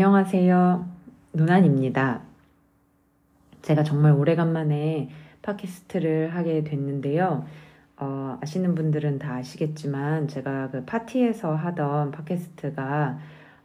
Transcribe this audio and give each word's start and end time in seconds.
안녕하세요. 0.00 0.88
누난입니다. 1.32 2.20
제가 3.62 3.82
정말 3.82 4.12
오래간만에 4.12 5.08
팟캐스트를 5.42 6.36
하게 6.36 6.62
됐는데요. 6.62 7.44
어, 7.96 8.38
아시는 8.40 8.76
분들은 8.76 9.18
다 9.18 9.34
아시겠지만 9.34 10.28
제가 10.28 10.70
그 10.70 10.84
파티에서 10.84 11.52
하던 11.52 12.12
팟캐스트가 12.12 13.18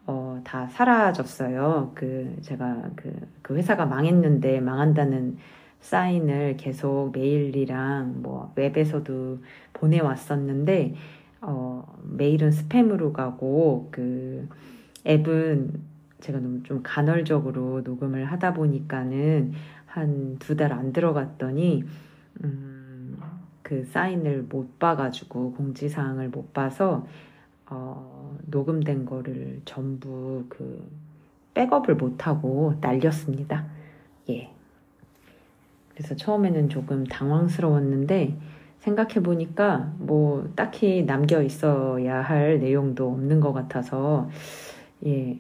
어, 0.08 0.42
다 0.44 0.66
사라졌어요. 0.70 1.92
그 1.94 2.36
제가 2.42 2.90
그, 2.96 3.14
그 3.44 3.56
회사가 3.56 3.86
망했는데 3.86 4.60
망한다는 4.60 5.38
사인을 5.82 6.58
계속 6.58 7.12
메일이랑 7.14 8.24
뭐 8.24 8.52
웹에서도 8.56 9.38
보내왔었는데 9.74 10.96
어, 11.42 11.96
메일은 12.02 12.50
스팸으로 12.50 13.14
가고 13.14 13.90
그 13.92 14.50
앱은 15.06 15.93
제가 16.24 16.40
너무 16.40 16.64
좀 16.64 16.82
간헐적으로 16.84 17.82
녹음을 17.82 18.26
하다 18.26 18.54
보니까는 18.54 19.54
한 19.86 20.38
두 20.40 20.56
달 20.56 20.72
안 20.74 20.92
들어갔더니 20.94 21.84
음, 22.44 23.18
그 23.62 23.86
사인을 23.86 24.44
못 24.50 24.80
봐가지고 24.80 25.54
공지사항을 25.54 26.30
못 26.30 26.54
봐서 26.54 27.06
어, 27.70 28.38
녹음된 28.48 29.06
거를 29.06 29.62
전부 29.66 30.46
그 30.50 30.90
백업을 31.54 31.96
못하고 31.96 32.76
날렸습니다. 32.82 33.66
예. 34.30 34.50
그래서 35.94 36.16
처음에는 36.16 36.70
조금 36.70 37.04
당황스러웠는데 37.06 38.38
생각해 38.80 39.22
보니까 39.24 39.94
뭐 40.00 40.50
딱히 40.56 41.04
남겨 41.06 41.42
있어야 41.44 42.22
할 42.22 42.60
내용도 42.60 43.12
없는 43.12 43.40
것 43.40 43.54
같아서 43.54 44.30
예. 45.06 45.38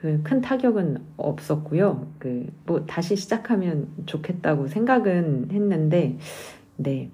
그 0.00 0.22
큰 0.24 0.40
타격은 0.40 0.98
없었고요. 1.16 2.06
그 2.18 2.46
뭐 2.66 2.86
다시 2.86 3.16
시작하면 3.16 3.88
좋겠다고 4.06 4.68
생각은 4.68 5.50
했는데 5.52 6.18
네. 6.76 7.10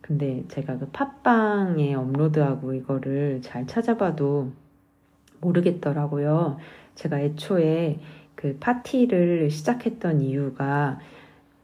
근데 0.00 0.44
제가 0.48 0.78
그 0.78 0.88
팟빵에 0.90 1.94
업로드하고 1.94 2.72
이거를 2.74 3.42
잘 3.42 3.66
찾아봐도 3.66 4.52
모르겠더라고요. 5.40 6.58
제가 6.94 7.20
애초에 7.20 8.00
그 8.34 8.56
파티를 8.60 9.50
시작했던 9.50 10.22
이유가 10.22 10.98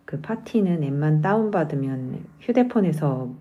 그 0.04 0.20
파티는 0.20 0.82
앱만 0.84 1.22
다운받으면 1.22 2.24
휴대폰에서 2.40 3.32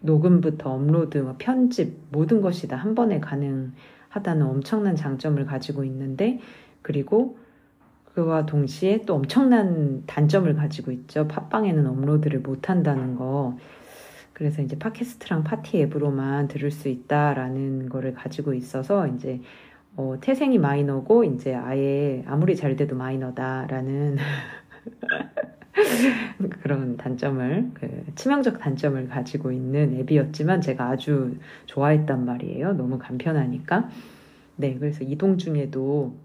녹음부터 0.00 0.70
업로드, 0.72 1.18
뭐 1.18 1.34
편집 1.38 1.98
모든 2.12 2.40
것이 2.40 2.68
다 2.68 2.76
한 2.76 2.94
번에 2.94 3.20
가능 3.20 3.72
하다는 4.16 4.46
엄청난 4.46 4.96
장점을 4.96 5.44
가지고 5.46 5.84
있는데 5.84 6.40
그리고 6.82 7.38
그와 8.14 8.46
동시에 8.46 9.02
또 9.06 9.14
엄청난 9.14 10.04
단점을 10.06 10.52
가지고 10.54 10.92
있죠. 10.92 11.26
팟빵에는 11.26 11.86
업로드를 11.86 12.40
못 12.40 12.70
한다는 12.70 13.16
거. 13.16 13.58
그래서 14.32 14.62
이제 14.62 14.78
팟캐스트랑 14.78 15.44
파티 15.44 15.80
앱으로만 15.82 16.48
들을 16.48 16.70
수 16.70 16.88
있다라는 16.88 17.88
거를 17.88 18.14
가지고 18.14 18.54
있어서 18.54 19.06
이제 19.08 19.40
어, 19.96 20.16
태생이 20.20 20.58
마이너고 20.58 21.24
이제 21.24 21.54
아예 21.54 22.24
아무리 22.26 22.56
잘 22.56 22.76
돼도 22.76 22.96
마이너다라는 22.96 24.18
그런 26.62 26.96
단점을 26.96 27.70
그 27.74 28.04
치명적 28.14 28.58
단점을 28.60 29.08
가지고 29.08 29.52
있는 29.52 29.96
앱이었지만 30.00 30.60
제가 30.60 30.90
아주 30.90 31.36
좋아했단 31.66 32.24
말이에요. 32.24 32.74
너무 32.74 32.98
간편하니까. 32.98 33.88
네, 34.56 34.74
그래서 34.78 35.04
이동 35.04 35.38
중에도 35.38 36.16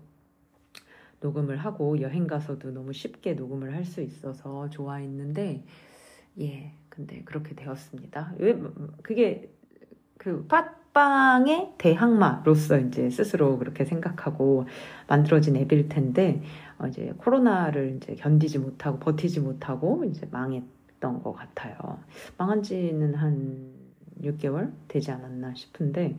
녹음을 1.21 1.57
하고 1.57 1.99
여행 2.01 2.27
가서도 2.27 2.71
너무 2.71 2.93
쉽게 2.93 3.33
녹음을 3.33 3.73
할 3.75 3.85
수 3.85 4.01
있어서 4.01 4.69
좋아했는데 4.69 5.63
예, 6.41 6.71
근데 6.89 7.21
그렇게 7.25 7.55
되었습니다. 7.55 8.33
왜 8.37 8.57
그게 9.03 9.49
그 10.17 10.45
팟빵의 10.47 11.73
대항마로서 11.77 12.79
이제 12.79 13.09
스스로 13.09 13.57
그렇게 13.57 13.85
생각하고 13.85 14.65
만들어진 15.07 15.55
앱일 15.57 15.89
텐데 15.89 16.41
어 16.41 16.68
이제 16.87 17.13
코로나를 17.17 17.97
이제 17.97 18.15
견디지 18.15 18.59
못하고 18.59 18.99
버티지 18.99 19.41
못하고 19.41 20.03
이제 20.05 20.27
망했던 20.31 21.21
것 21.21 21.33
같아요. 21.33 21.99
망한 22.37 22.63
지는 22.63 23.15
한 23.15 23.73
6개월 24.21 24.71
되지 24.87 25.11
않았나 25.11 25.53
싶은데 25.55 26.17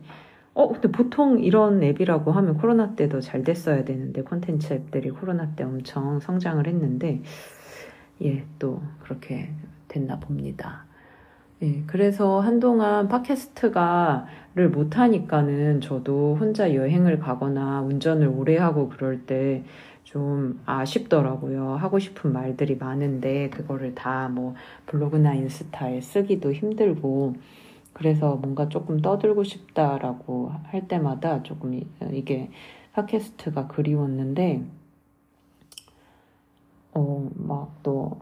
어, 0.53 0.67
근데 0.67 0.91
보통 0.91 1.43
이런 1.43 1.81
앱이라고 1.81 2.31
하면 2.31 2.57
코로나 2.57 2.95
때도 2.95 3.21
잘 3.21 3.43
됐어야 3.43 3.85
되는데 3.85 4.21
콘텐츠 4.21 4.73
앱들이 4.73 5.11
코로나 5.11 5.55
때 5.55 5.63
엄청 5.63 6.19
성장을 6.19 6.65
했는데 6.67 7.21
예, 8.23 8.45
또 8.59 8.81
그렇게 8.99 9.53
됐나 9.87 10.19
봅니다. 10.19 10.85
예, 11.63 11.83
그래서 11.85 12.39
한동안 12.39 13.07
팟캐스트가를 13.07 14.69
못하니까는 14.71 15.81
저도 15.81 16.35
혼자 16.39 16.73
여행을 16.73 17.19
가거나 17.19 17.81
운전을 17.81 18.27
오래 18.27 18.57
하고 18.57 18.89
그럴 18.89 19.25
때 19.25 19.63
좀 20.03 20.59
아쉽더라고요. 20.65 21.75
하고 21.75 21.99
싶은 21.99 22.33
말들이 22.33 22.75
많은데 22.75 23.49
그거를 23.49 23.95
다 23.95 24.29
뭐 24.29 24.55
블로그나 24.85 25.33
인스타에 25.35 26.01
쓰기도 26.01 26.51
힘들고 26.53 27.35
그래서 27.93 28.35
뭔가 28.35 28.69
조금 28.69 29.01
떠들고 29.01 29.43
싶다라고 29.43 30.51
할 30.65 30.87
때마다 30.87 31.43
조금 31.43 31.81
이게 32.11 32.49
팟캐스트가 32.93 33.67
그리웠는데 33.67 34.63
어, 36.93 37.29
막또 37.35 38.19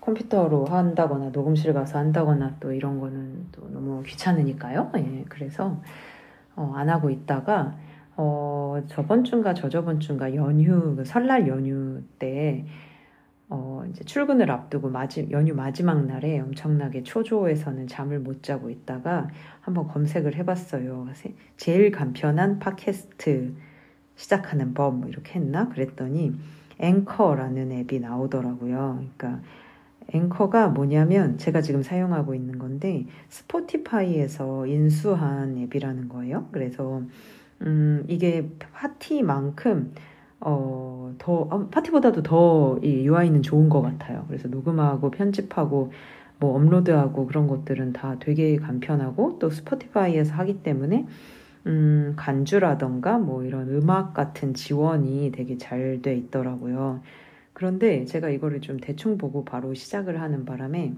컴퓨터로 0.00 0.66
한다거나 0.66 1.30
녹음실 1.30 1.72
가서 1.72 1.98
한다거나 1.98 2.56
또 2.60 2.72
이런 2.72 3.00
거는 3.00 3.46
또 3.52 3.68
너무 3.68 4.02
귀찮으니까요. 4.04 4.92
예, 4.96 5.24
그래서 5.28 5.80
어, 6.54 6.72
안 6.76 6.88
하고 6.88 7.10
있다가 7.10 7.76
어, 8.16 8.82
저번 8.88 9.24
주인가 9.24 9.54
저저번 9.54 10.00
주인가 10.00 10.34
연휴, 10.34 10.96
그 10.96 11.04
설날 11.04 11.46
연휴 11.48 12.02
때 12.18 12.64
어, 13.48 13.84
이제 13.90 14.02
출근을 14.04 14.50
앞두고 14.50 14.88
마지, 14.88 15.28
연휴 15.30 15.54
마지막 15.54 16.04
날에 16.04 16.40
엄청나게 16.40 17.04
초조해서는 17.04 17.86
잠을 17.86 18.18
못 18.18 18.42
자고 18.42 18.70
있다가 18.70 19.28
한번 19.60 19.86
검색을 19.86 20.34
해봤어요. 20.34 21.08
제일 21.56 21.92
간편한 21.92 22.58
팟캐스트 22.58 23.54
시작하는 24.16 24.74
법, 24.74 24.96
뭐 24.96 25.08
이렇게 25.08 25.38
했나? 25.38 25.68
그랬더니 25.68 26.34
앵커라는 26.78 27.70
앱이 27.70 28.00
나오더라고요. 28.00 29.04
그러니까 29.16 29.42
앵커가 30.08 30.68
뭐냐면 30.68 31.38
제가 31.38 31.60
지금 31.60 31.82
사용하고 31.82 32.34
있는 32.34 32.58
건데 32.58 33.06
스포티파이에서 33.28 34.66
인수한 34.66 35.56
앱이라는 35.58 36.08
거예요. 36.08 36.48
그래서 36.50 37.02
음, 37.62 38.04
이게 38.08 38.48
파티만큼 38.72 39.94
어, 40.40 41.14
더 41.18 41.32
어, 41.32 41.68
파티보다도 41.70 42.22
더 42.22 42.78
이 42.82 43.06
UI는 43.06 43.42
좋은 43.42 43.68
것 43.68 43.82
같아요. 43.82 44.24
그래서 44.28 44.48
녹음하고 44.48 45.10
편집하고 45.10 45.92
뭐 46.38 46.54
업로드하고 46.56 47.26
그런 47.26 47.46
것들은 47.48 47.92
다 47.94 48.16
되게 48.20 48.56
간편하고 48.56 49.38
또 49.38 49.50
스포티파이에서 49.50 50.34
하기 50.34 50.62
때문에 50.62 51.06
음, 51.66 52.14
간주라던가 52.16 53.18
뭐 53.18 53.44
이런 53.44 53.68
음악 53.70 54.14
같은 54.14 54.54
지원이 54.54 55.32
되게 55.32 55.58
잘 55.58 56.00
돼 56.02 56.16
있더라고요. 56.16 57.02
그런데 57.52 58.04
제가 58.06 58.30
이거를 58.30 58.60
좀 58.60 58.78
대충 58.78 59.18
보고 59.18 59.44
바로 59.44 59.74
시작을 59.74 60.20
하는 60.20 60.44
바람에 60.44 60.94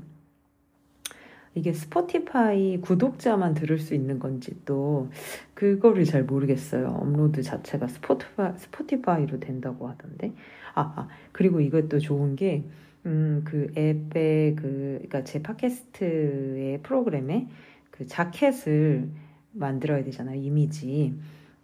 이게 1.58 1.72
스포티파이 1.72 2.80
구독자만 2.80 3.54
들을 3.54 3.78
수 3.78 3.94
있는 3.94 4.18
건지 4.18 4.54
또 4.64 5.10
그거를 5.54 6.04
잘 6.04 6.22
모르겠어요. 6.22 6.86
업로드 6.88 7.42
자체가 7.42 7.88
Spoti, 7.88 8.56
Spotify로 8.56 9.40
된다고 9.40 9.88
하던데. 9.88 10.32
아, 10.74 10.92
아 10.96 11.08
그리고 11.32 11.60
이것도 11.60 11.98
좋은 11.98 12.36
게, 12.36 12.64
음, 13.06 13.42
그 13.44 13.72
앱의 13.76 14.54
그, 14.54 14.98
그니까 14.98 15.24
제 15.24 15.42
팟캐스트의 15.42 16.82
프로그램에 16.82 17.48
그 17.90 18.06
자켓을 18.06 19.08
만들어야 19.52 20.04
되잖아요. 20.04 20.40
이미지. 20.40 21.14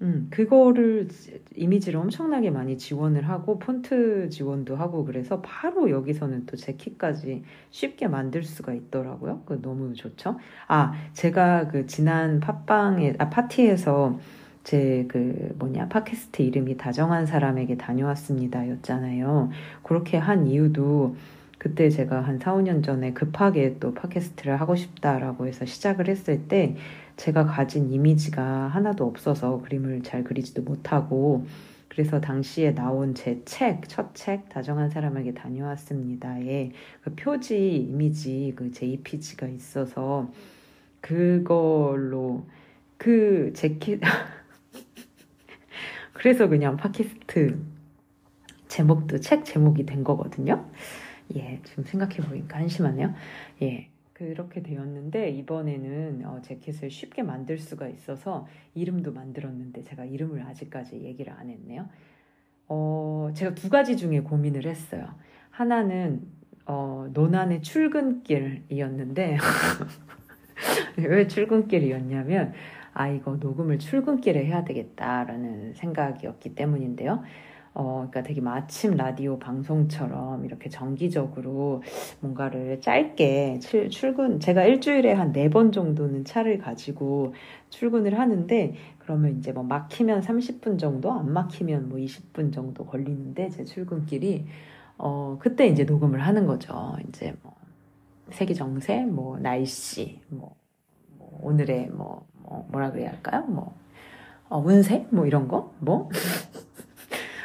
음, 0.02 0.26
그거를 0.30 1.08
이미지를 1.56 2.00
엄청나게 2.00 2.50
많이 2.50 2.76
지원을 2.76 3.28
하고 3.28 3.58
폰트 3.58 4.28
지원도 4.30 4.76
하고 4.76 5.04
그래서 5.04 5.40
바로 5.40 5.88
여기서는 5.90 6.46
또 6.46 6.56
재킷까지 6.56 7.42
쉽게 7.70 8.08
만들 8.08 8.42
수가 8.42 8.72
있더라고요. 8.74 9.42
그 9.46 9.60
너무 9.62 9.94
좋죠. 9.94 10.38
아, 10.68 10.92
제가 11.12 11.68
그 11.68 11.86
지난 11.86 12.40
팟빵에 12.40 13.14
아 13.18 13.30
파티에서 13.30 14.18
제 14.64 15.06
그 15.08 15.54
뭐냐 15.58 15.88
팟캐스트 15.88 16.42
이름이 16.42 16.76
다정한 16.78 17.26
사람에게 17.26 17.76
다녀왔습니다였잖아요. 17.76 19.50
그렇게 19.82 20.16
한 20.16 20.46
이유도 20.46 21.16
그때 21.58 21.88
제가 21.90 22.20
한 22.22 22.38
4, 22.38 22.54
5년 22.54 22.82
전에 22.84 23.12
급하게 23.12 23.78
또 23.80 23.94
팟캐스트를 23.94 24.60
하고 24.60 24.74
싶다라고 24.76 25.46
해서 25.46 25.64
시작을 25.66 26.08
했을 26.08 26.46
때 26.48 26.76
제가 27.16 27.44
가진 27.44 27.90
이미지가 27.90 28.68
하나도 28.68 29.06
없어서 29.06 29.60
그림을 29.62 30.02
잘 30.02 30.24
그리지도 30.24 30.62
못하고 30.62 31.46
그래서 31.88 32.20
당시에 32.20 32.74
나온 32.74 33.14
제 33.14 33.42
책, 33.44 33.88
첫 33.88 34.14
책, 34.14 34.48
다정한 34.48 34.90
사람에게 34.90 35.32
다녀왔습니다에 35.32 36.72
그 37.02 37.14
표지 37.14 37.76
이미지, 37.76 38.52
그 38.56 38.72
JPG가 38.72 39.46
있어서 39.46 40.28
그걸로 41.00 42.46
그 42.96 43.52
재킷, 43.54 44.00
그래서 46.14 46.48
그냥 46.48 46.76
팟캐스트 46.76 47.60
제목도 48.66 49.20
책 49.20 49.44
제목이 49.44 49.86
된 49.86 50.02
거거든요. 50.02 50.68
예, 51.36 51.60
지금 51.62 51.84
생각해보니까 51.84 52.58
한심하네요. 52.58 53.14
예. 53.62 53.93
그렇게 54.28 54.62
되었는데 54.62 55.30
이번에는 55.30 56.22
어, 56.26 56.40
재킷을 56.42 56.90
쉽게 56.90 57.22
만들 57.22 57.58
수가 57.58 57.88
있어서 57.88 58.46
이름도 58.74 59.12
만들었는데 59.12 59.82
제가 59.82 60.04
이름을 60.04 60.42
아직까지 60.42 61.02
얘기를 61.02 61.32
안 61.32 61.50
했네요. 61.50 61.88
어, 62.68 63.30
제가 63.34 63.54
두 63.54 63.68
가지 63.68 63.96
중에 63.96 64.20
고민을 64.20 64.66
했어요. 64.66 65.06
하나는 65.50 66.22
어, 66.66 67.08
노난의 67.12 67.62
출근길이었는데 67.62 69.38
왜 70.98 71.26
출근길이었냐면 71.26 72.52
아 72.92 73.08
이거 73.08 73.36
녹음을 73.36 73.78
출근길에 73.78 74.44
해야 74.46 74.64
되겠다라는 74.64 75.74
생각이었기 75.74 76.54
때문인데요. 76.54 77.22
어, 77.74 78.06
그러니까 78.08 78.22
되게 78.22 78.40
마침 78.40 78.92
라디오 78.96 79.38
방송처럼 79.38 80.44
이렇게 80.44 80.68
정기적으로 80.70 81.82
뭔가를 82.20 82.80
짧게 82.80 83.58
출근, 83.90 84.38
제가 84.40 84.64
일주일에 84.64 85.12
한 85.12 85.32
네 85.32 85.48
번 85.50 85.72
정도는 85.72 86.24
차를 86.24 86.58
가지고 86.58 87.34
출근을 87.70 88.18
하는데, 88.18 88.74
그러면 88.98 89.38
이제 89.38 89.52
뭐 89.52 89.64
막히면 89.64 90.20
30분 90.22 90.78
정도, 90.78 91.12
안 91.12 91.32
막히면 91.32 91.88
뭐 91.88 91.98
20분 91.98 92.52
정도 92.52 92.86
걸리는데, 92.86 93.50
제 93.50 93.64
출근길이, 93.64 94.46
어, 94.98 95.36
그때 95.40 95.66
이제 95.66 95.84
녹음을 95.84 96.20
하는 96.22 96.46
거죠. 96.46 96.96
이제 97.08 97.34
뭐, 97.42 97.54
세기 98.30 98.54
정세, 98.54 99.04
뭐, 99.04 99.38
날씨, 99.38 100.20
뭐, 100.28 100.56
뭐 101.18 101.40
오늘의 101.42 101.90
뭐, 101.90 102.26
뭐, 102.34 102.66
뭐라 102.72 102.92
그래야 102.92 103.10
할까요? 103.12 103.44
뭐, 103.48 103.74
어, 104.50 104.58
운세? 104.60 105.06
뭐 105.10 105.26
이런 105.26 105.48
거? 105.48 105.72
뭐? 105.80 106.10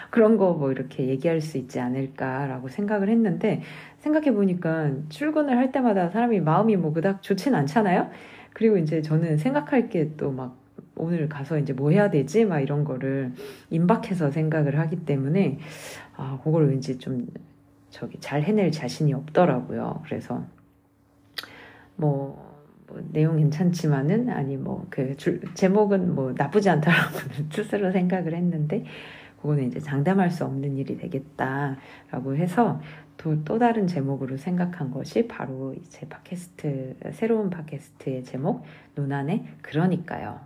그런 0.10 0.38
거 0.38 0.54
뭐 0.54 0.72
이렇게 0.72 1.08
얘기할 1.08 1.42
수 1.42 1.58
있지 1.58 1.80
않을까라고 1.80 2.68
생각을 2.70 3.10
했는데 3.10 3.62
생각해 4.00 4.34
보니까 4.34 4.92
출근을 5.10 5.58
할 5.58 5.72
때마다 5.72 6.10
사람이 6.10 6.40
마음이 6.42 6.76
뭐 6.78 6.94
그닥 6.94 7.22
좋진 7.22 7.54
않잖아요. 7.56 8.10
그리고 8.54 8.78
이제 8.78 9.02
저는 9.02 9.38
생각할 9.38 9.90
게 9.90 10.16
또 10.18 10.32
막 10.32 10.58
오늘 10.96 11.30
가서 11.30 11.58
이제 11.60 11.72
뭐 11.74 11.92
해야 11.92 12.10
되지? 12.10 12.44
막 12.46 12.60
이런 12.60 12.84
거를 12.84 13.32
임박해서 13.70 14.32
생각을 14.32 14.78
하기 14.80 15.06
때문에 15.06 15.60
아, 16.18 16.40
그걸 16.44 16.68
왠지 16.70 16.98
좀 16.98 17.28
저기 17.90 18.20
잘 18.20 18.42
해낼 18.44 18.72
자신이 18.72 19.14
없더라고요. 19.14 20.02
그래서 20.06 20.44
뭐, 21.96 22.58
뭐 22.88 23.02
내용 23.12 23.38
괜찮지만은 23.38 24.30
아니 24.30 24.58
뭐 24.58 24.86
그 24.90 25.16
제목은 25.54 26.16
뭐 26.16 26.34
나쁘지 26.36 26.70
않다라고 26.70 27.18
스스로 27.54 27.92
생각을 27.92 28.34
했는데 28.36 28.84
그거는 29.42 29.68
이제 29.68 29.80
장담할 29.80 30.32
수 30.32 30.46
없는 30.46 30.78
일이 30.78 30.98
되겠다라고 30.98 32.36
해서 32.36 32.80
또, 33.18 33.44
또 33.44 33.60
다른 33.60 33.88
제목으로 33.88 34.38
생각한 34.38 34.92
것이 34.92 35.28
바로 35.28 35.76
제 35.90 36.08
팟캐스트, 36.08 36.98
새로운 37.12 37.50
팟캐스트의 37.50 38.24
제목, 38.24 38.64
노난의 38.96 39.46
그러니까요. 39.62 40.40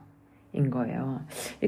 인 0.54 0.70
거예요. 0.70 1.22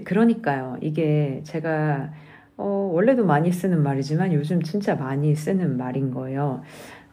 그러니까요. 0.04 0.77
이게 0.81 1.42
제가, 1.44 2.12
어, 2.57 2.92
원래도 2.94 3.25
많이 3.25 3.51
쓰는 3.51 3.81
말이지만 3.81 4.31
요즘 4.33 4.62
진짜 4.62 4.95
많이 4.95 5.36
쓰는 5.36 5.77
말인 5.77 6.12
거예요. 6.12 6.62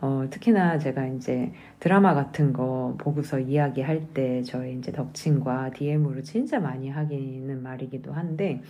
어, 0.01 0.27
특히나 0.29 0.79
제가 0.79 1.07
이제 1.07 1.53
드라마 1.81 2.15
같은 2.15 2.53
거 2.53 2.95
보고서 2.99 3.39
이야기할 3.39 4.09
때 4.13 4.43
저희 4.43 4.77
이제 4.77 4.93
덕친과 4.93 5.71
DM으로 5.71 6.23
진짜 6.23 6.61
많이 6.61 6.91
하기는 6.91 7.63
말이기도 7.63 8.13
한데, 8.13 8.61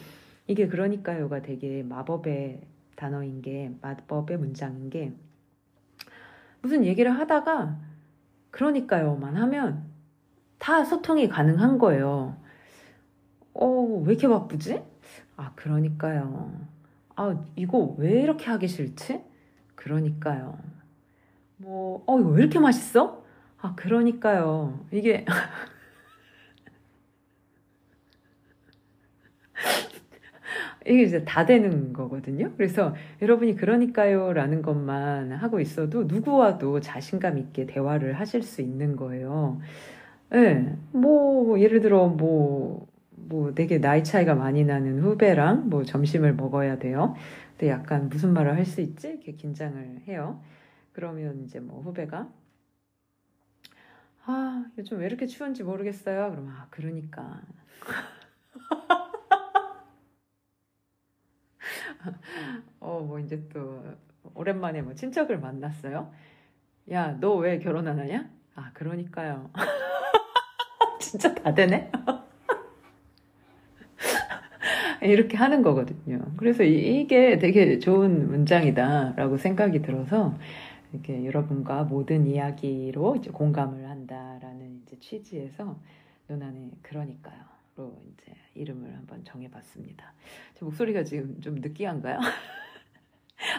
이게 0.46 0.68
그러니까요가 0.68 1.42
되게 1.42 1.82
마법의 1.82 2.60
단어인 2.96 3.42
게 3.42 3.72
마법의 3.80 4.38
문장인 4.38 4.90
게 4.90 5.12
무슨 6.60 6.84
얘기를 6.84 7.10
하다가 7.10 7.78
그러니까요만 8.50 9.36
하면 9.36 9.84
다 10.58 10.84
소통이 10.84 11.28
가능한 11.28 11.78
거예요. 11.78 12.36
어, 13.54 13.66
왜 14.04 14.12
이렇게 14.12 14.28
바쁘지? 14.28 14.82
아, 15.36 15.52
그러니까요. 15.56 16.52
아, 17.16 17.44
이거 17.56 17.94
왜 17.98 18.22
이렇게 18.22 18.46
하기 18.46 18.68
싫지? 18.68 19.24
그러니까요. 19.74 20.58
뭐, 21.56 22.04
어, 22.06 22.20
이거 22.20 22.28
왜 22.30 22.42
이렇게 22.42 22.58
맛있어? 22.58 23.24
아, 23.60 23.74
그러니까요. 23.74 24.86
이게 24.92 25.24
이게 30.86 31.02
이제 31.02 31.24
다 31.24 31.46
되는 31.46 31.92
거거든요. 31.92 32.52
그래서 32.56 32.94
여러분이 33.22 33.56
그러니까요 33.56 34.32
라는 34.32 34.62
것만 34.62 35.32
하고 35.32 35.60
있어도 35.60 36.04
누구와도 36.04 36.80
자신감 36.80 37.38
있게 37.38 37.66
대화를 37.66 38.14
하실 38.14 38.42
수 38.42 38.62
있는 38.62 38.96
거예요. 38.96 39.60
예, 40.34 40.38
네, 40.40 40.76
뭐, 40.92 41.60
예를 41.60 41.80
들어, 41.80 42.08
뭐, 42.08 42.86
뭐 43.12 43.54
되게 43.54 43.80
나이 43.80 44.02
차이가 44.04 44.34
많이 44.34 44.64
나는 44.64 45.00
후배랑 45.02 45.68
뭐 45.70 45.84
점심을 45.84 46.34
먹어야 46.34 46.78
돼요. 46.78 47.14
근데 47.58 47.70
약간 47.70 48.08
무슨 48.08 48.32
말을 48.32 48.56
할 48.56 48.64
수 48.66 48.80
있지? 48.80 49.08
이렇게 49.10 49.32
긴장을 49.32 50.00
해요. 50.08 50.40
그러면 50.92 51.42
이제 51.44 51.60
뭐 51.60 51.82
후배가 51.82 52.28
아, 54.24 54.64
요즘 54.78 54.98
왜 54.98 55.06
이렇게 55.06 55.26
추운지 55.26 55.62
모르겠어요. 55.64 56.30
그러면 56.30 56.52
아, 56.56 56.66
그러니까. 56.70 57.40
어, 62.80 63.00
뭐 63.06 63.18
이제 63.18 63.42
또 63.52 63.82
오랜만에 64.34 64.82
뭐 64.82 64.94
친척을 64.94 65.38
만났어요. 65.38 66.10
야, 66.90 67.12
너 67.20 67.36
왜 67.36 67.58
결혼 67.58 67.86
안 67.88 67.98
하냐? 67.98 68.28
아, 68.54 68.70
그러니까요. 68.74 69.50
진짜 71.00 71.34
다 71.34 71.54
되네? 71.54 71.90
이렇게 75.02 75.36
하는 75.36 75.62
거거든요. 75.62 76.20
그래서 76.36 76.62
이게 76.62 77.38
되게 77.38 77.78
좋은 77.78 78.28
문장이다라고 78.28 79.36
생각이 79.36 79.82
들어서 79.82 80.36
이렇게 80.92 81.24
여러분과 81.24 81.84
모든 81.84 82.26
이야기로 82.26 83.16
이제 83.16 83.30
공감을 83.30 83.88
한다라는 83.88 84.82
이제 84.86 84.98
취지에서 85.00 85.76
누나는 86.28 86.70
그러니까요. 86.82 87.51
로 87.76 88.02
이제 88.12 88.34
이름을 88.54 88.94
한번 88.96 89.24
정해봤습니다. 89.24 90.12
제 90.54 90.64
목소리가 90.64 91.04
지금 91.04 91.40
좀 91.40 91.54
느끼한가요? 91.54 92.18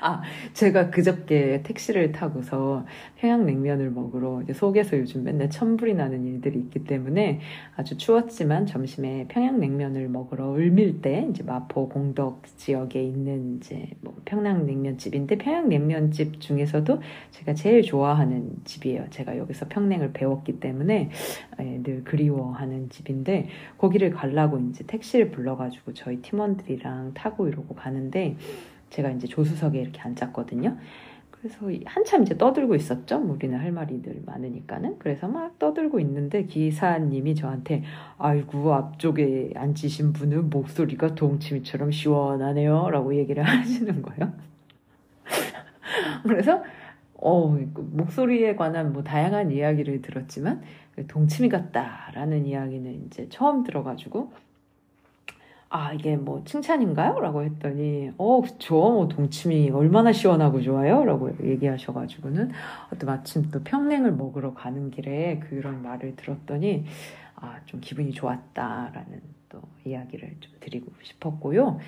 아, 0.02 0.22
제가 0.54 0.90
그저께 0.90 1.62
택시를 1.64 2.12
타고서 2.12 2.86
평양냉면을 3.18 3.92
먹으러 3.92 4.42
속에서 4.54 4.98
요즘 4.98 5.24
맨날 5.24 5.50
천불이 5.50 5.94
나는 5.94 6.26
일들이 6.26 6.60
있기 6.60 6.86
때문에 6.86 7.40
아주 7.76 7.98
추웠지만 7.98 8.66
점심에 8.66 9.28
평양냉면을 9.30 10.10
먹으러 10.10 10.56
을밀대 10.56 11.28
이제 11.30 11.44
마포 11.44 11.90
공덕 11.90 12.44
지역에 12.58 13.04
있는 13.04 13.58
이제 13.58 13.90
뭐 14.02 14.16
평양냉면집인데 14.26 15.38
평양냉면집 15.38 16.40
중에서도 16.40 17.02
제가 17.32 17.54
제일 17.54 17.82
좋아하는 17.82 18.52
집이에요. 18.64 19.06
제가 19.10 19.38
여기서 19.38 19.68
평냉을 19.70 20.14
배웠기 20.14 20.60
때문에 20.60 21.10
예, 21.60 21.84
늘 21.84 22.04
그리워하는 22.04 22.90
집인데 22.90 23.48
거기를 23.78 24.12
가려고 24.12 24.60
이제 24.60 24.84
택시를 24.86 25.32
불러가지고 25.32 25.94
저희 25.94 26.22
팀원들이랑 26.22 27.14
타고 27.14 27.48
이러고 27.48 27.76
가는데 27.76 28.36
제가 28.94 29.10
이제 29.10 29.28
조수석에 29.28 29.82
이렇게 29.82 30.00
앉았거든요. 30.02 30.78
그래서 31.32 31.58
한참 31.86 32.22
이제 32.22 32.38
떠들고 32.38 32.76
있었죠. 32.76 33.18
우리는 33.18 33.60
할 33.60 33.72
말이 33.74 34.02
늘 34.02 34.22
많으니까는. 34.26 34.98
그래서 35.00 35.28
막 35.28 35.60
떠들고 35.60 36.00
있는데 36.00 36.46
기사님이 36.46 37.36
저한테 37.36 37.84
아이고 38.18 38.74
앞쪽에 38.74 39.52
앉으신 39.56 40.14
분은 40.14 40.50
목소리가 40.50 41.16
동치미처럼 41.16 41.92
시원하네요. 41.92 42.90
라고 42.92 43.14
얘기를 43.16 43.44
하시는 43.44 44.02
거예요. 44.02 44.32
그래서 46.24 46.64
어, 47.16 47.48
목소리에 47.76 48.56
관한 48.56 48.94
뭐 48.94 49.04
다양한 49.04 49.52
이야기를 49.52 50.02
들었지만 50.02 50.62
동치미 51.08 51.50
같다라는 51.50 52.46
이야기는 52.46 53.08
이제 53.08 53.28
처음 53.30 53.64
들어가지고 53.64 54.32
아, 55.75 55.92
이게 55.92 56.15
뭐 56.15 56.44
칭찬인가요? 56.46 57.20
라고 57.20 57.42
했더니, 57.44 58.12
어, 58.20 58.42
그쵸. 58.42 58.75
뭐 58.75 59.08
동치미 59.08 59.72
얼마나 59.72 60.13
시원하고 60.13 60.62
좋아요? 60.62 61.03
라고 61.03 61.32
얘기하셔가지고는, 61.44 62.51
또 63.00 63.08
마침 63.08 63.50
또 63.50 63.63
평냉을 63.63 64.12
먹으러 64.12 64.53
가는 64.53 64.92
길에 64.92 65.39
그런 65.39 65.82
말을 65.82 66.15
들었더니, 66.15 66.86
아, 67.36 67.60
좀 67.65 67.80
기분이 67.82 68.12
좋았다라는 68.12 69.22
또 69.50 69.62
이야기를 69.84 70.36
좀 70.42 70.53
드리고 70.60 70.92
싶었고요. 71.01 71.80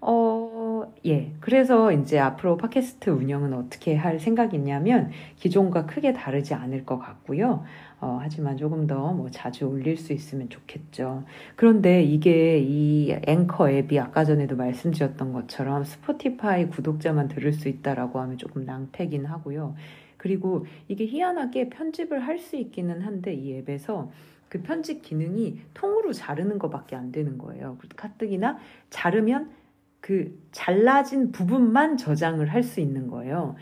어, 0.00 0.12
어, 0.12 0.91
예. 1.04 1.32
그래서 1.40 1.90
이제 1.90 2.18
앞으로 2.20 2.56
팟캐스트 2.56 3.10
운영은 3.10 3.52
어떻게 3.54 3.96
할 3.96 4.20
생각이냐면 4.20 5.10
기존과 5.36 5.86
크게 5.86 6.12
다르지 6.12 6.54
않을 6.54 6.84
것 6.86 6.98
같고요. 6.98 7.64
어, 8.00 8.18
하지만 8.22 8.56
조금 8.56 8.86
더 8.86 9.12
뭐 9.12 9.28
자주 9.30 9.66
올릴 9.66 9.96
수 9.96 10.12
있으면 10.12 10.48
좋겠죠. 10.48 11.24
그런데 11.56 12.02
이게 12.04 12.60
이 12.60 13.16
앵커 13.26 13.68
앱이 13.68 13.98
아까 13.98 14.24
전에도 14.24 14.54
말씀드렸던 14.56 15.32
것처럼 15.32 15.82
스포티파이 15.84 16.68
구독자만 16.68 17.26
들을 17.28 17.52
수 17.52 17.68
있다라고 17.68 18.20
하면 18.20 18.38
조금 18.38 18.64
낭패긴 18.64 19.26
하고요. 19.26 19.74
그리고 20.16 20.66
이게 20.86 21.06
희한하게 21.06 21.68
편집을 21.70 22.20
할 22.20 22.38
수 22.38 22.54
있기는 22.56 23.02
한데 23.02 23.34
이 23.34 23.54
앱에서 23.58 24.10
그 24.48 24.62
편집 24.62 25.02
기능이 25.02 25.60
통으로 25.74 26.12
자르는 26.12 26.58
것밖에 26.58 26.94
안 26.94 27.10
되는 27.10 27.38
거예요. 27.38 27.76
가뜩이나 27.96 28.58
자르면 28.90 29.50
그 30.02 30.36
잘라진 30.50 31.32
부분만 31.32 31.96
저장을 31.96 32.48
할 32.52 32.62
수 32.62 32.80
있는 32.80 33.08
거예요. 33.08 33.54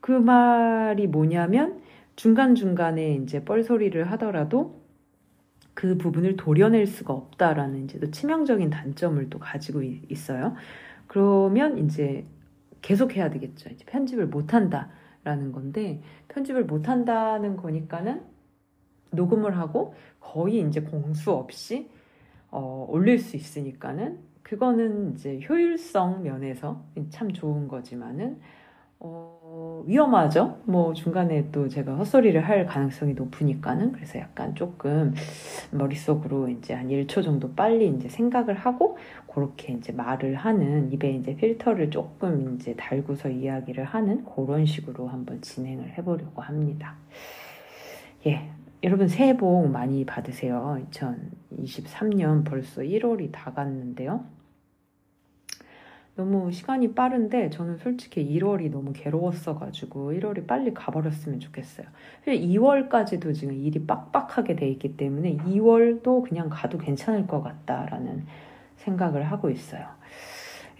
그 0.00 0.10
말이 0.12 1.06
뭐냐면 1.06 1.80
중간중간에 2.16 3.14
이제 3.16 3.44
뻘소리를 3.44 4.10
하더라도 4.12 4.82
그 5.74 5.96
부분을 5.96 6.36
도려낼 6.36 6.86
수가 6.86 7.14
없다라는 7.14 7.84
이제 7.84 7.98
또 8.00 8.10
치명적인 8.10 8.70
단점을 8.70 9.30
또 9.30 9.38
가지고 9.38 9.82
있어요. 9.82 10.54
그러면 11.06 11.78
이제 11.78 12.26
계속 12.82 13.16
해야 13.16 13.30
되겠죠. 13.30 13.70
이제 13.70 13.84
편집을 13.86 14.26
못 14.26 14.54
한다라는 14.54 15.52
건데 15.52 16.02
편집을 16.28 16.64
못 16.64 16.88
한다는 16.88 17.56
거니까는 17.56 18.22
녹음을 19.12 19.56
하고 19.58 19.94
거의 20.20 20.60
이제 20.60 20.80
공수 20.80 21.32
없이 21.32 21.90
어, 22.50 22.86
올릴 22.88 23.18
수 23.18 23.36
있으니까는 23.36 24.31
그거는 24.42 25.14
이제 25.14 25.40
효율성 25.48 26.22
면에서 26.22 26.82
참 27.10 27.32
좋은 27.32 27.68
거지만은 27.68 28.40
어, 29.04 29.82
위험하죠. 29.86 30.60
뭐 30.64 30.94
중간에 30.94 31.50
또 31.50 31.68
제가 31.68 31.96
헛소리를 31.96 32.40
할 32.40 32.66
가능성이 32.66 33.14
높으니까는 33.14 33.90
그래서 33.90 34.20
약간 34.20 34.54
조금 34.54 35.12
머릿속으로 35.72 36.48
이제 36.48 36.72
한 36.72 36.88
1초 36.88 37.24
정도 37.24 37.52
빨리 37.52 37.88
이제 37.88 38.08
생각을 38.08 38.54
하고 38.54 38.96
그렇게 39.26 39.72
이제 39.72 39.92
말을 39.92 40.36
하는 40.36 40.92
입에 40.92 41.10
이제 41.10 41.34
필터를 41.34 41.90
조금 41.90 42.54
이제 42.54 42.76
달고서 42.76 43.30
이야기를 43.30 43.84
하는 43.84 44.24
그런 44.24 44.66
식으로 44.66 45.08
한번 45.08 45.42
진행을 45.42 45.98
해보려고 45.98 46.40
합니다. 46.40 46.94
예. 48.26 48.61
여러분 48.84 49.06
새해 49.06 49.36
복 49.36 49.68
많이 49.68 50.04
받으세요. 50.04 50.84
2023년 50.90 52.44
벌써 52.44 52.82
1월이 52.82 53.30
다 53.30 53.52
갔는데요. 53.52 54.24
너무 56.16 56.50
시간이 56.50 56.92
빠른데 56.92 57.50
저는 57.50 57.76
솔직히 57.76 58.26
1월이 58.28 58.72
너무 58.72 58.92
괴로웠어가지고 58.92 60.14
1월이 60.14 60.48
빨리 60.48 60.74
가버렸으면 60.74 61.38
좋겠어요. 61.38 61.86
2월까지도 62.26 63.32
지금 63.34 63.54
일이 63.54 63.86
빡빡하게 63.86 64.56
돼 64.56 64.68
있기 64.70 64.96
때문에 64.96 65.36
2월도 65.36 66.28
그냥 66.28 66.48
가도 66.50 66.76
괜찮을 66.76 67.28
것 67.28 67.40
같다라는 67.40 68.26
생각을 68.78 69.22
하고 69.22 69.48
있어요. 69.48 69.86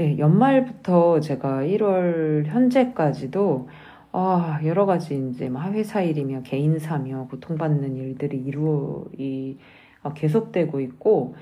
예, 0.00 0.18
연말부터 0.18 1.21
제가 1.21 1.62
1월 1.62 2.47
현재까지도 2.47 3.68
아, 4.12 4.61
여러 4.64 4.85
가지 4.87 5.16
이제 5.31 5.49
뭐 5.49 5.62
회사 5.73 6.02
일이며 6.02 6.42
개인사며 6.42 7.28
고통받는 7.31 7.97
일들이 7.97 8.38
이루, 8.38 9.07
이, 9.16 9.57
아, 10.02 10.12
계속되고 10.12 10.81
있고, 10.81 11.35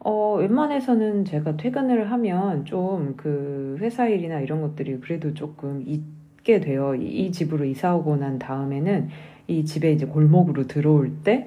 어, 0.00 0.36
웬만해서는 0.36 1.24
제가 1.26 1.56
퇴근을 1.56 2.10
하면 2.12 2.64
좀 2.64 3.14
그 3.16 3.76
회사 3.80 4.08
일이나 4.08 4.40
이런 4.40 4.60
것들이 4.62 5.00
그래도 5.00 5.34
조금 5.34 5.82
있게 5.86 6.60
돼요. 6.60 6.94
이 6.94 7.32
집으로 7.32 7.64
이사 7.66 7.94
오고 7.96 8.16
난 8.16 8.38
다음에는 8.38 9.08
이 9.48 9.64
집에 9.64 9.92
이제 9.92 10.06
골목으로 10.06 10.66
들어올 10.68 11.22
때, 11.24 11.46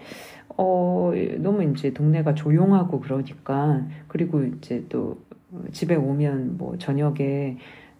어, 0.57 1.11
너무 1.39 1.63
이제 1.63 1.93
동네가 1.93 2.35
조용하고 2.35 2.99
그러니까, 3.01 3.85
그리고 4.07 4.43
이제 4.43 4.85
또 4.89 5.17
집에 5.71 5.95
오면 5.95 6.57
뭐 6.57 6.77
저녁에 6.77 7.57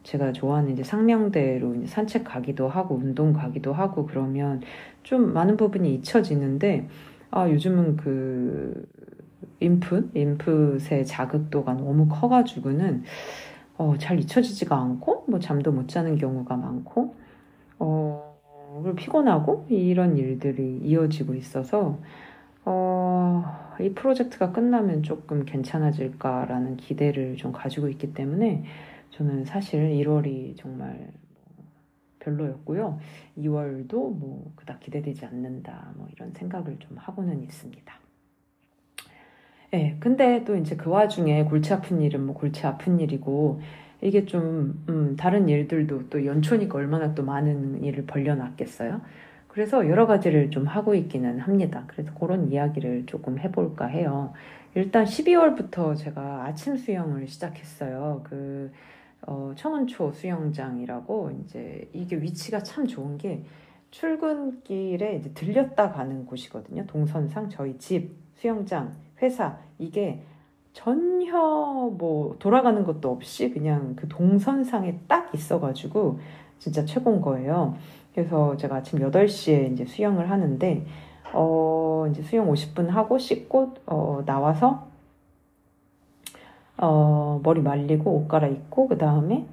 제가 0.10 0.32
좋아하는 0.32 0.72
이제 0.72 0.84
상명대로 0.84 1.76
이제 1.76 1.86
산책 1.86 2.24
가기도 2.24 2.68
하고 2.68 2.96
운동 2.96 3.32
가기도 3.32 3.74
하고 3.74 4.08
그러면 4.08 4.62
좀 5.04 5.34
많은 5.34 5.56
부분이 5.56 5.94
잊혀지는데, 5.94 6.88
아, 7.30 7.48
요즘은 7.48 7.98
그 7.98 8.88
인풋, 9.60 10.10
인풋의 10.16 11.06
자극도가 11.06 11.74
너무 11.76 12.08
커가지고는 12.08 13.04
어, 13.78 13.96
잘 14.00 14.20
잊혀지지가 14.20 14.76
않고 14.76 15.26
뭐 15.28 15.40
잠도 15.40 15.72
못 15.72 15.88
자는 15.88 16.18
경우가 16.18 16.58
많고 16.58 17.14
어, 17.78 18.36
피곤하고 18.96 19.68
이런 19.70 20.18
일들이 20.18 20.80
이어지고 20.84 21.36
있어서 21.36 22.00
어, 22.66 23.46
이 23.80 23.94
프로젝트가 23.94 24.52
끝나면 24.54 25.04
조금 25.04 25.46
괜찮아질까라는 25.46 26.78
기대를 26.78 27.36
좀 27.36 27.52
가지고 27.52 27.90
있기 27.90 28.14
때문에 28.14 28.64
저는 29.12 29.46
사실 29.46 29.90
1월이 29.90 30.56
정말 30.58 31.12
뭐 31.46 31.66
별로였고요. 32.20 33.00
2월도 33.38 34.18
뭐 34.18 34.52
그닥 34.56 34.80
기대되지 34.80 35.26
않는다. 35.26 35.94
뭐 35.96 36.08
이런 36.14 36.32
생각을 36.34 36.78
좀 36.80 36.98
하고는 36.98 37.44
있습니다. 37.44 37.94
예, 39.74 39.98
근데 40.00 40.44
또 40.46 40.56
이제 40.56 40.76
그 40.76 40.90
와중에 40.90 41.44
골치 41.44 41.74
아픈 41.74 42.02
일은 42.02 42.26
뭐 42.26 42.34
골치 42.34 42.66
아픈 42.66 43.00
일이고, 43.00 43.62
이게 44.02 44.26
좀, 44.26 44.84
음, 44.90 45.16
다른 45.16 45.48
일들도 45.48 46.10
또 46.10 46.26
연초니까 46.26 46.78
얼마나 46.78 47.14
또 47.14 47.24
많은 47.24 47.84
일을 47.84 48.06
벌려놨겠어요? 48.06 49.02
그래서 49.48 49.88
여러 49.90 50.08
가지를 50.08 50.52
좀 50.52 50.66
하고 50.66 50.96
있기는 50.96 51.40
합니다. 51.40 51.84
그래서 51.88 52.14
그런 52.14 52.52
이야기를 52.52 53.06
조금 53.08 53.38
해볼까 53.40 53.86
해요. 53.88 54.34
일단 54.74 55.04
12월부터 55.06 55.96
제가 55.96 56.46
아침 56.46 56.78
수영을 56.78 57.28
시작했어요. 57.28 58.22
그, 58.24 58.72
어, 59.30 59.54
청원초 59.56 60.12
수영장이라고 60.14 61.32
이제 61.44 61.88
이게 61.94 62.20
위치가 62.20 62.64
참 62.64 62.88
좋은 62.88 63.20
게 63.20 63.44
출근길에 63.92 65.22
들렸다 65.36 65.92
가는 65.92 66.26
곳이거든요. 66.26 66.88
동선상 66.88 67.48
저희 67.50 67.78
집 67.78 68.16
수영장 68.34 68.96
회사 69.22 69.60
이게 69.78 70.24
전혀 70.74 71.38
뭐 71.38 72.36
돌아가는 72.40 72.84
것도 72.84 73.12
없이 73.12 73.52
그냥 73.52 73.96
그 73.96 74.08
동선상에 74.08 75.02
딱 75.08 75.32
있어가지고 75.36 76.20
진짜 76.58 76.84
최고인 76.84 77.22
거예요. 77.22 77.76
그래서 78.16 78.58
제가 78.58 78.78
아침 78.78 79.00
8시에 79.00 79.72
이제 79.72 79.86
수영을 79.86 80.32
하는데, 80.32 80.86
어, 81.34 82.08
이제 82.10 82.24
수영 82.24 82.52
50분 82.52 82.88
하고 82.88 83.20
씻고, 83.20 83.76
어, 83.86 84.24
나와서, 84.26 84.89
어, 86.82 87.40
머리 87.44 87.62
말리고 87.62 88.12
옷 88.12 88.28
갈아입고, 88.28 88.88
그 88.88 88.98
다음에 88.98 89.46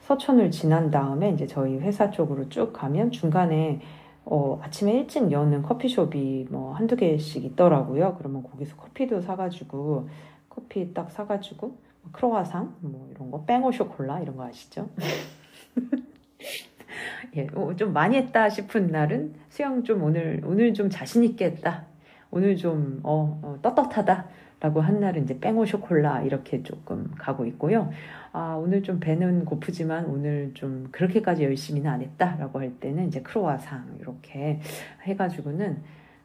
서천을 0.00 0.50
지난 0.50 0.90
다음에 0.90 1.30
이제 1.30 1.46
저희 1.46 1.78
회사 1.78 2.10
쪽으로 2.10 2.48
쭉 2.48 2.72
가면 2.72 3.10
중간에 3.10 3.80
어, 4.24 4.60
아침에 4.62 4.92
일찍 4.92 5.32
여는 5.32 5.62
커피숍이 5.62 6.46
뭐 6.50 6.72
한두 6.72 6.94
개씩 6.94 7.44
있더라고요. 7.44 8.16
그러면 8.18 8.44
거기서 8.44 8.76
커피도 8.76 9.20
사가지고, 9.20 10.08
커피 10.48 10.94
딱 10.94 11.10
사가지고, 11.10 11.76
뭐 12.02 12.12
크로와상, 12.12 12.76
뭐 12.80 13.08
이런 13.10 13.30
거, 13.30 13.44
뺑오 13.44 13.72
쇼콜라 13.72 14.20
이런 14.20 14.36
거 14.36 14.44
아시죠? 14.44 14.88
예, 17.36 17.46
어, 17.54 17.74
좀 17.76 17.92
많이 17.92 18.16
했다 18.16 18.48
싶은 18.48 18.88
날은 18.88 19.34
수영 19.48 19.84
좀 19.84 20.02
오늘, 20.02 20.42
오늘 20.44 20.74
좀 20.74 20.90
자신 20.90 21.24
있게 21.24 21.46
했다. 21.46 21.86
오늘 22.30 22.56
좀, 22.56 23.00
어, 23.02 23.40
어 23.42 23.58
떳떳하다. 23.62 24.28
라고 24.60 24.80
한 24.82 25.00
날은 25.00 25.24
이제 25.24 25.38
뺑오 25.40 25.64
쇼콜라 25.64 26.20
이렇게 26.22 26.62
조금 26.62 27.10
가고 27.18 27.46
있고요. 27.46 27.90
아, 28.32 28.56
오늘 28.62 28.82
좀 28.82 29.00
배는 29.00 29.46
고프지만 29.46 30.04
오늘 30.06 30.50
좀 30.54 30.88
그렇게까지 30.92 31.44
열심히는 31.44 31.90
안 31.90 32.02
했다라고 32.02 32.60
할 32.60 32.72
때는 32.78 33.08
이제 33.08 33.22
크로와상 33.22 33.96
이렇게 34.00 34.60
해가지고는 35.04 35.78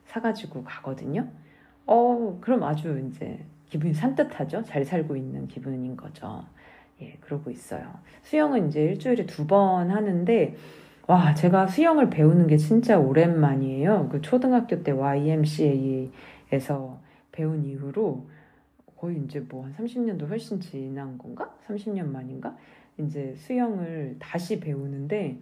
사가지고 0.08 0.64
가거든요. 0.66 1.28
어, 1.88 2.38
그럼 2.42 2.64
아주 2.64 3.00
이제 3.08 3.40
기분이 3.70 3.94
산뜻하죠. 3.94 4.64
잘 4.64 4.84
살고 4.84 5.16
있는 5.16 5.48
기분인 5.48 5.96
거죠. 5.96 6.44
예, 7.02 7.14
그러고 7.22 7.50
있어요. 7.52 7.84
수영은 8.24 8.68
이제 8.68 8.84
일주일에 8.84 9.26
두 9.26 9.48
번 9.48 9.92
하는데, 9.92 10.56
와, 11.08 11.34
제가 11.34 11.68
수영을 11.68 12.10
배우는 12.10 12.48
게 12.48 12.58
진짜 12.58 12.98
오랜만이에요. 12.98 14.10
그 14.12 14.22
초등학교 14.22 14.82
때 14.84 14.92
YMCA에서 14.92 16.10
배운 17.36 17.66
이후로 17.66 18.28
거의 18.98 19.18
이제 19.20 19.40
뭐 19.42 19.66
한 19.66 19.74
30년도 19.74 20.28
훨씬 20.30 20.60
지난 20.60 21.18
건가? 21.18 21.54
30년 21.68 22.08
만인가? 22.08 22.56
이제 22.98 23.36
수영을 23.36 24.16
다시 24.20 24.60
배우는데, 24.60 25.38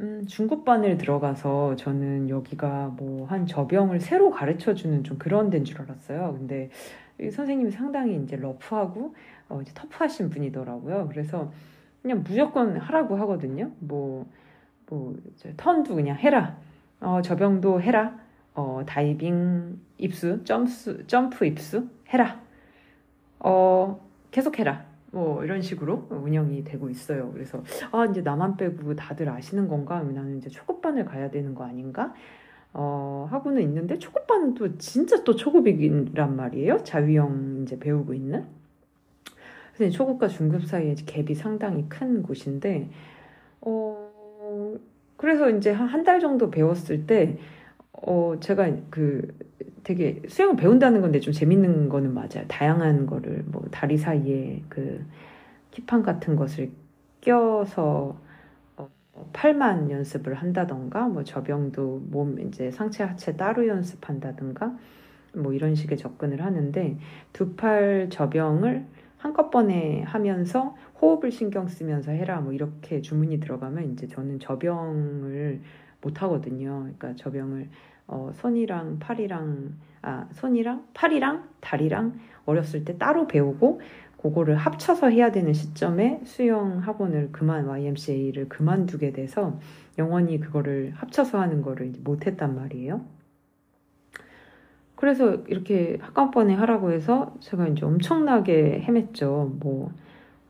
음, 0.00 0.26
중급반을 0.26 0.98
들어가서 0.98 1.76
저는 1.76 2.28
여기가 2.28 2.88
뭐 2.98 3.26
한 3.26 3.46
저병을 3.46 4.00
새로 4.00 4.30
가르쳐 4.30 4.74
주는 4.74 5.02
좀 5.04 5.18
그런 5.18 5.50
데인 5.50 5.64
줄 5.64 5.80
알았어요. 5.82 6.34
근데 6.38 6.70
선생님이 7.18 7.70
상당히 7.70 8.16
이제 8.22 8.36
러프하고 8.36 9.14
어, 9.48 9.60
이제 9.62 9.72
터프하신 9.74 10.30
분이더라고요. 10.30 11.08
그래서 11.08 11.52
그냥 12.02 12.22
무조건 12.22 12.76
하라고 12.78 13.16
하거든요. 13.16 13.72
뭐, 13.78 14.26
뭐, 14.88 15.16
턴도 15.56 15.94
그냥 15.96 16.16
해라. 16.18 16.56
어, 17.00 17.20
저병도 17.22 17.82
해라. 17.82 18.18
어, 18.54 18.82
다이빙 18.86 19.78
입수, 19.98 20.42
점프, 20.44 21.06
점프 21.06 21.44
입수 21.46 21.88
해라. 22.08 22.40
어, 23.38 24.00
계속 24.30 24.58
해라. 24.58 24.84
뭐 25.12 25.42
이런 25.44 25.60
식으로 25.62 26.06
운영이 26.10 26.62
되고 26.64 26.88
있어요. 26.88 27.32
그래서 27.32 27.62
아 27.90 28.04
이제 28.06 28.22
나만 28.22 28.56
빼고 28.56 28.94
다들 28.94 29.28
아시는 29.28 29.68
건가? 29.68 30.00
나는 30.02 30.38
이제 30.38 30.48
초급반을 30.50 31.04
가야 31.04 31.30
되는 31.30 31.54
거 31.54 31.64
아닌가? 31.64 32.14
어, 32.72 33.26
하고는 33.30 33.62
있는데 33.62 33.98
초급반은 33.98 34.54
또 34.54 34.78
진짜 34.78 35.24
또 35.24 35.34
초급이란 35.34 36.36
말이에요. 36.36 36.78
자유형 36.84 37.62
이제 37.62 37.78
배우고 37.78 38.14
있는. 38.14 38.44
그래서 39.74 39.96
초급과 39.96 40.28
중급 40.28 40.66
사이에 40.66 40.94
갭이 40.94 41.34
상당히 41.34 41.88
큰 41.88 42.22
곳인데 42.22 42.90
어, 43.62 44.08
그래서 45.16 45.50
이제 45.50 45.70
한 45.72 45.88
한 45.88 46.04
달 46.04 46.20
정도 46.20 46.50
배웠을 46.50 47.06
때 47.06 47.38
어, 48.02 48.34
제가 48.40 48.70
그 48.90 49.28
되게 49.84 50.22
수영을 50.28 50.56
배운다는 50.56 51.00
건데 51.00 51.20
좀 51.20 51.32
재밌는 51.32 51.88
거는 51.88 52.14
맞아요. 52.14 52.44
다양한 52.48 53.06
거를 53.06 53.44
뭐 53.46 53.62
다리 53.70 53.96
사이에 53.98 54.62
그 54.68 55.04
키판 55.72 56.02
같은 56.02 56.36
것을 56.36 56.70
껴서 57.20 58.18
어, 58.76 58.90
팔만 59.32 59.90
연습을 59.90 60.34
한다던가 60.34 61.08
뭐 61.08 61.24
저병도 61.24 62.04
몸 62.10 62.40
이제 62.40 62.70
상체 62.70 63.04
하체 63.04 63.36
따로 63.36 63.66
연습한다든가 63.68 64.76
뭐 65.34 65.52
이런 65.52 65.74
식의 65.74 65.98
접근을 65.98 66.42
하는데 66.44 66.98
두 67.32 67.56
팔 67.56 68.08
저병을 68.10 68.86
한꺼번에 69.18 70.02
하면서 70.02 70.76
호흡을 71.02 71.30
신경 71.32 71.68
쓰면서 71.68 72.12
해라 72.12 72.40
뭐 72.40 72.52
이렇게 72.52 73.02
주문이 73.02 73.40
들어가면 73.40 73.92
이제 73.92 74.06
저는 74.08 74.40
저병을 74.40 75.60
못 76.00 76.22
하거든요. 76.22 76.80
그러니까 76.80 77.14
저병을 77.16 77.68
어, 78.06 78.30
손이랑 78.34 78.98
팔이랑 78.98 79.74
아 80.02 80.26
손이랑 80.32 80.88
팔이랑 80.94 81.48
다리랑 81.60 82.18
어렸을 82.46 82.84
때 82.84 82.96
따로 82.98 83.26
배우고 83.26 83.80
그거를 84.16 84.56
합쳐서 84.56 85.08
해야 85.08 85.30
되는 85.30 85.52
시점에 85.52 86.20
수영 86.24 86.78
학원을 86.78 87.30
그만 87.32 87.66
YMCA를 87.66 88.48
그만두게 88.48 89.12
돼서 89.12 89.58
영원히 89.98 90.40
그거를 90.40 90.92
합쳐서 90.96 91.40
하는 91.40 91.62
거를 91.62 91.92
못했단 92.04 92.54
말이에요. 92.54 93.00
그래서 94.96 95.36
이렇게 95.48 95.96
한꺼번에 96.00 96.52
하라고 96.54 96.92
해서 96.92 97.34
제가 97.40 97.68
이제 97.68 97.86
엄청나게 97.86 98.84
헤맸죠. 98.86 99.58
뭐 99.58 99.90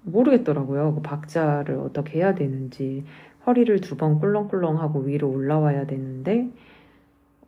모르겠더라고요. 0.03 0.97
그 0.97 1.03
박자를 1.03 1.77
어떻게 1.77 2.19
해야 2.19 2.35
되는지 2.35 3.05
허리를 3.51 3.81
두 3.81 3.97
번 3.97 4.19
꿀렁꿀렁하고 4.21 5.01
위로 5.01 5.31
올라와야 5.31 5.87
되는데 5.87 6.49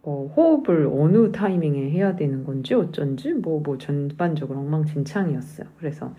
어, 0.03 0.33
호흡을 0.37 0.87
어느 0.93 1.31
타이밍에 1.31 1.91
해야 1.91 2.17
되는 2.17 2.45
건지 2.45 2.75
어쩐지 2.75 3.33
뭐, 3.35 3.61
뭐 3.61 3.79
전반적으로 3.79 4.59
엉망진창이었어요. 4.61 5.69
그래서 5.79 6.15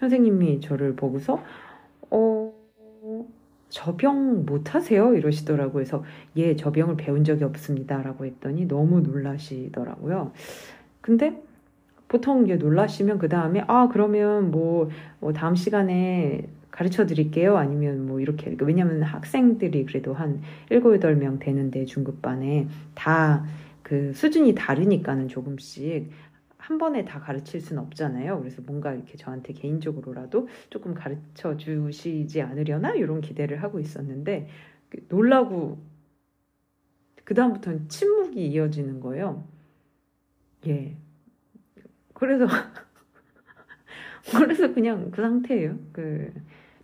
선생님이 0.00 0.60
저를 0.60 0.96
보고서 0.96 1.42
어, 2.10 2.52
저병 3.68 4.46
못하세요? 4.46 5.14
이러시더라고요. 5.14 5.72
그래서 5.72 6.04
예, 6.36 6.56
저병을 6.56 6.96
배운 6.96 7.22
적이 7.24 7.44
없습니다. 7.44 8.02
라고 8.02 8.24
했더니 8.24 8.66
너무 8.66 9.00
놀라시더라고요. 9.00 10.32
근데 11.00 11.42
보통 12.08 12.44
이제 12.46 12.56
놀라시면 12.56 13.18
그 13.18 13.28
다음에 13.28 13.62
아, 13.68 13.88
그러면 13.92 14.50
뭐, 14.50 14.88
뭐 15.20 15.32
다음 15.32 15.54
시간에 15.54 16.48
가르쳐 16.70 17.06
드릴게요. 17.06 17.56
아니면 17.56 18.06
뭐 18.06 18.20
이렇게. 18.20 18.56
왜냐면 18.60 19.02
학생들이 19.02 19.86
그래도 19.86 20.14
한 20.14 20.42
7, 20.68 20.80
8명 20.80 21.38
되는데 21.40 21.84
중급반에 21.84 22.68
다 22.94 23.44
그 23.88 24.12
수준이 24.12 24.54
다르니까는 24.54 25.28
조금씩 25.28 26.10
한 26.58 26.76
번에 26.76 27.06
다 27.06 27.20
가르칠 27.20 27.62
수는 27.62 27.82
없잖아요. 27.84 28.38
그래서 28.38 28.60
뭔가 28.60 28.92
이렇게 28.92 29.16
저한테 29.16 29.54
개인적으로라도 29.54 30.48
조금 30.68 30.92
가르쳐 30.92 31.56
주시지 31.56 32.42
않으려나 32.42 32.92
이런 32.92 33.22
기대를 33.22 33.62
하고 33.62 33.80
있었는데 33.80 34.48
그 34.90 35.06
놀라고 35.08 35.78
그 37.24 37.32
다음부터는 37.32 37.88
침묵이 37.88 38.46
이어지는 38.48 39.00
거예요. 39.00 39.48
예. 40.66 40.94
그래서 42.12 42.46
그래서 44.36 44.74
그냥 44.74 45.10
그 45.10 45.22
상태예요. 45.22 45.78
그 45.92 46.30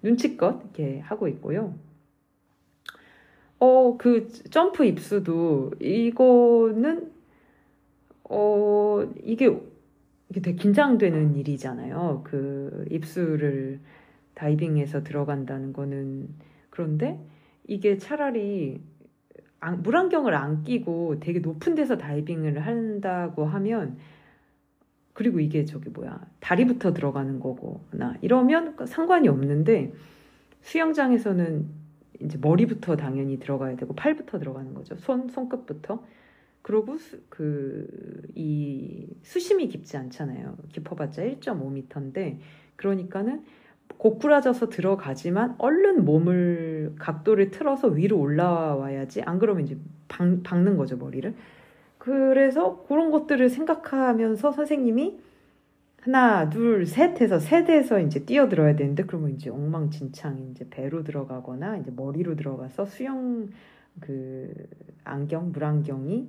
눈치껏 0.05 0.61
이렇게 0.62 1.01
하고 1.01 1.27
있고요. 1.29 1.75
어, 3.59 3.97
그 3.97 4.29
점프 4.51 4.85
입수도 4.85 5.73
이거는 5.81 7.11
어, 8.25 9.11
이게 9.23 9.47
이게 10.29 10.40
되게 10.40 10.57
긴장되는 10.57 11.37
일이잖아요. 11.37 12.23
그 12.25 12.85
입수를 12.90 13.81
다이빙해서 14.35 15.03
들어간다는 15.05 15.73
거는 15.73 16.29
그런데 16.71 17.19
이게 17.67 17.97
차라리 17.97 18.81
물안경을 19.83 20.35
안 20.35 20.62
끼고 20.62 21.21
되게 21.21 21.38
높은 21.38 21.75
데서 21.75 21.97
다이빙을 21.97 22.67
한다고 22.67 23.47
하면 23.47 23.97
그리고 25.14 25.40
이게 25.40 25.64
저기 25.64 25.88
뭐야 25.90 26.20
다리부터 26.40 26.92
들어가는 26.92 27.40
거고나 27.40 28.16
이러면 28.20 28.77
상관이 28.87 29.29
없는데 29.29 29.92
수영장에서는 30.62 31.66
이제 32.20 32.38
머리부터 32.40 32.96
당연히 32.96 33.38
들어가야 33.38 33.77
되고 33.77 33.94
팔부터 33.94 34.38
들어가는 34.38 34.74
거죠. 34.74 34.96
손 34.96 35.29
손끝부터. 35.29 36.05
그리고 36.62 36.96
그 37.31 38.24
이 38.35 39.07
수심이 39.22 39.68
깊지 39.68 39.96
않잖아요. 39.96 40.57
깊어봤자 40.72 41.22
1.5m인데 41.22 42.38
그러니까는 42.77 43.44
고꾸라져서 43.96 44.70
들어가지만 44.70 45.55
얼른 45.59 46.05
몸을 46.05 46.94
각도를 46.98 47.50
틀어서 47.50 47.88
위로 47.88 48.18
올라와야지. 48.18 49.22
안 49.22 49.38
그러면 49.38 49.64
이제 49.64 49.77
박, 50.09 50.42
박는 50.42 50.77
거죠 50.77 50.96
머리를 50.96 51.35
그래서 52.05 52.85
그런 52.87 53.11
것들을 53.11 53.49
생각하면서 53.49 54.53
선생님이 54.53 55.19
하나, 56.03 56.51
둘, 56.51 56.85
셋 56.85 57.19
해서 57.23 57.38
세대에서 57.38 57.99
이제 58.01 58.27
뛰어들어야 58.27 58.77
되는데 58.77 59.05
그러면 59.05 59.31
이제 59.31 59.49
엉망진창 59.49 60.51
이제 60.51 60.67
배로 60.69 61.03
들어가거나 61.03 61.79
이제 61.79 61.90
머리로 61.97 62.37
들어가서 62.37 62.85
수영 62.85 63.49
그 64.01 64.53
안경, 65.03 65.53
물안경이 65.53 66.29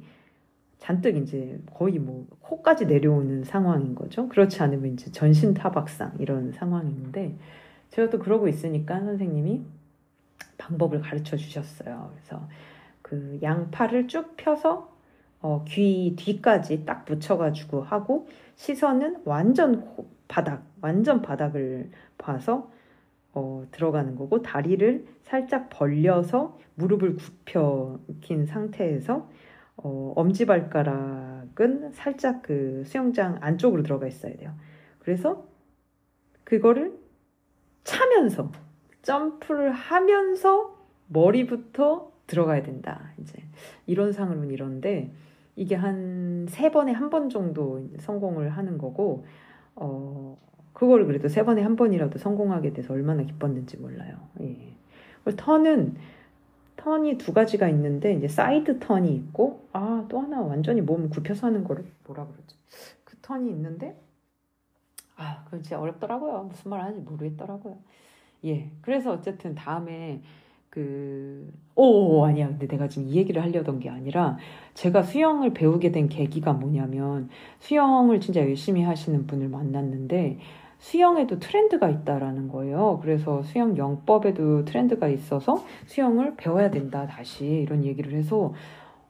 잔뜩 0.77 1.17
이제 1.17 1.59
거의 1.73 1.99
뭐 1.99 2.25
코까지 2.39 2.85
내려오는 2.85 3.43
상황인 3.43 3.95
거죠. 3.95 4.29
그렇지 4.29 4.63
않으면 4.63 4.93
이제 4.93 5.11
전신 5.11 5.53
타박상 5.53 6.13
이런 6.19 6.53
상황인데 6.53 7.35
제가 7.89 8.09
또 8.09 8.19
그러고 8.19 8.47
있으니까 8.47 9.01
선생님이 9.01 9.61
방법을 10.57 11.01
가르쳐 11.01 11.35
주셨어요. 11.35 12.11
그래서 12.13 12.47
그 13.01 13.39
양팔을 13.41 14.07
쭉 14.07 14.37
펴서 14.37 14.94
어, 15.45 15.63
귀 15.67 16.15
뒤까지 16.17 16.85
딱 16.85 17.05
붙여가지고 17.05 17.83
하고 17.83 18.27
시선은 18.55 19.21
완전 19.25 19.87
바닥, 20.27 20.65
완전 20.81 21.21
바닥을 21.21 21.91
봐서 22.17 22.71
어, 23.31 23.67
들어가는 23.69 24.15
거고 24.15 24.41
다리를 24.41 25.05
살짝 25.21 25.69
벌려서 25.69 26.57
무릎을 26.73 27.17
굽혀 27.17 27.99
긴 28.21 28.47
상태에서 28.47 29.29
어, 29.77 30.13
엄지발가락은 30.15 31.91
살짝 31.91 32.41
그 32.41 32.81
수영장 32.83 33.37
안쪽으로 33.39 33.83
들어가 33.83 34.07
있어야 34.07 34.35
돼요. 34.37 34.51
그래서 34.97 35.45
그거를 36.43 36.97
차면서 37.83 38.51
점프를 39.03 39.73
하면서 39.73 40.75
머리부터 41.07 42.11
들어가야 42.25 42.63
된다. 42.63 43.11
이제 43.19 43.37
이론상으로는 43.85 44.49
이런데 44.49 45.13
이게 45.55 45.75
한 45.75 46.45
세 46.49 46.71
번에 46.71 46.91
한 46.91 47.09
번 47.09 47.29
정도 47.29 47.81
성공을 47.99 48.49
하는 48.49 48.77
거고, 48.77 49.25
어, 49.75 50.37
그걸 50.73 51.05
그래도 51.05 51.27
세 51.27 51.43
번에 51.43 51.61
한 51.63 51.75
번이라도 51.75 52.19
성공하게 52.19 52.73
돼서 52.73 52.93
얼마나 52.93 53.23
기뻤는지 53.23 53.77
몰라요. 53.77 54.17
예. 54.41 54.75
턴은, 55.37 55.95
턴이 56.77 57.17
두 57.17 57.33
가지가 57.33 57.67
있는데, 57.69 58.13
이제 58.13 58.27
사이드 58.27 58.79
턴이 58.79 59.13
있고, 59.15 59.65
아, 59.73 60.05
또 60.09 60.19
하나 60.19 60.41
완전히 60.41 60.81
몸 60.81 61.09
굽혀서 61.09 61.47
하는 61.47 61.63
거를 61.63 61.85
뭐라 62.05 62.25
그러지? 62.27 62.55
그 63.03 63.17
턴이 63.21 63.49
있는데, 63.49 63.97
아, 65.17 65.43
그거 65.45 65.57
진짜 65.61 65.79
어렵더라고요. 65.79 66.43
무슨 66.43 66.69
말 66.71 66.81
하는지 66.81 67.01
모르겠더라고요. 67.01 67.77
예. 68.45 68.69
그래서 68.81 69.11
어쨌든 69.13 69.55
다음에 69.55 70.21
그, 70.75 71.53
오, 71.75 72.25
아니야. 72.25 72.49
근데 72.49 72.67
내가 72.67 72.89
지금 72.89 73.07
이 73.07 73.15
얘기를 73.15 73.41
하려던 73.41 73.79
게 73.79 73.89
아니라, 73.89 74.37
제가 74.73 75.03
수영을 75.03 75.53
배우게 75.53 75.93
된 75.93 76.09
계기가 76.09 76.51
뭐냐면, 76.51 77.29
수영을 77.59 78.19
진짜 78.19 78.41
열심히 78.41 78.83
하시는 78.83 79.25
분을 79.25 79.47
만났는데, 79.47 80.37
수영에도 80.79 81.39
트렌드가 81.39 81.89
있다라는 81.89 82.49
거예요. 82.49 82.99
그래서 83.01 83.41
수영 83.43 83.77
영법에도 83.77 84.65
트렌드가 84.65 85.07
있어서 85.07 85.63
수영을 85.85 86.35
배워야 86.35 86.69
된다, 86.69 87.07
다시. 87.07 87.45
이런 87.45 87.85
얘기를 87.85 88.11
해서, 88.11 88.53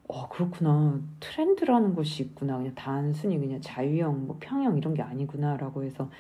어, 0.08 0.30
그렇구나. 0.30 1.02
트렌드라는 1.20 1.96
것이 1.96 2.22
있구나. 2.22 2.58
그냥 2.60 2.76
단순히 2.76 3.40
그냥 3.40 3.60
자유형, 3.60 4.28
뭐 4.28 4.38
평형 4.40 4.78
이런 4.78 4.94
게 4.94 5.02
아니구나라고 5.02 5.84
해서 5.84 6.12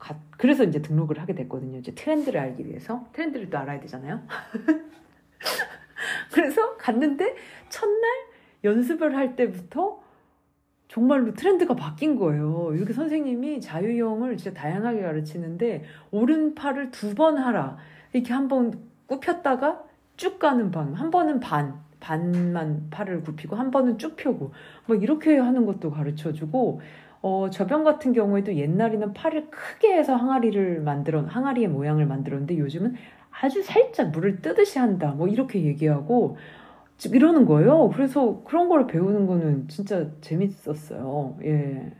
가, 0.00 0.18
그래서 0.32 0.64
이제 0.64 0.82
등록을 0.82 1.20
하게 1.20 1.34
됐거든요. 1.36 1.78
이제 1.78 1.94
트렌드를 1.94 2.40
알기 2.40 2.66
위해서. 2.66 3.06
트렌드를 3.12 3.50
또 3.50 3.58
알아야 3.58 3.78
되잖아요. 3.80 4.20
그래서 6.32 6.76
갔는데 6.76 7.36
첫날 7.68 8.02
연습을 8.64 9.16
할 9.16 9.36
때부터 9.36 10.00
정말로 10.88 11.32
트렌드가 11.34 11.74
바뀐 11.76 12.16
거예요. 12.16 12.72
이렇게 12.74 12.92
선생님이 12.92 13.60
자유형을 13.60 14.36
진짜 14.36 14.58
다양하게 14.60 15.02
가르치는데 15.02 15.84
오른팔을 16.10 16.90
두 16.90 17.14
번 17.14 17.38
하라. 17.38 17.76
이렇게 18.12 18.32
한 18.32 18.48
번 18.48 18.72
굽혔다가 19.06 19.84
쭉 20.16 20.38
가는 20.38 20.70
방. 20.70 20.94
한 20.94 21.10
번은 21.10 21.40
반. 21.40 21.80
반만 22.00 22.88
팔을 22.90 23.22
굽히고 23.22 23.56
한 23.56 23.70
번은 23.70 23.98
쭉 23.98 24.16
펴고 24.16 24.52
뭐 24.86 24.96
이렇게 24.96 25.36
하는 25.36 25.66
것도 25.66 25.90
가르쳐 25.90 26.32
주고 26.32 26.80
어, 27.22 27.50
저병 27.50 27.84
같은 27.84 28.12
경우에도 28.12 28.54
옛날에는 28.54 29.12
팔을 29.12 29.50
크게 29.50 29.92
해서 29.94 30.14
항아리를 30.16 30.80
만들어 30.80 31.22
항아리의 31.22 31.68
모양을 31.68 32.06
만들었는데 32.06 32.58
요즘은 32.58 32.94
아주 33.30 33.62
살짝 33.62 34.10
물을 34.10 34.40
뜨듯이 34.40 34.78
한다. 34.78 35.12
뭐 35.12 35.28
이렇게 35.28 35.62
얘기하고 35.64 36.36
이러는 37.12 37.46
거예요. 37.46 37.90
그래서 37.90 38.42
그런 38.44 38.68
걸 38.68 38.86
배우는 38.86 39.26
거는 39.26 39.68
진짜 39.68 40.10
재밌었어요. 40.20 41.38
예. 41.44 41.92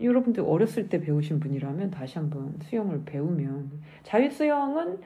여러분들 0.00 0.44
어렸을 0.46 0.88
때 0.88 1.00
배우신 1.00 1.40
분이라면 1.40 1.90
다시 1.90 2.18
한번 2.18 2.54
수영을 2.62 3.02
배우면 3.04 3.70
자유 4.02 4.30
수영은 4.30 4.98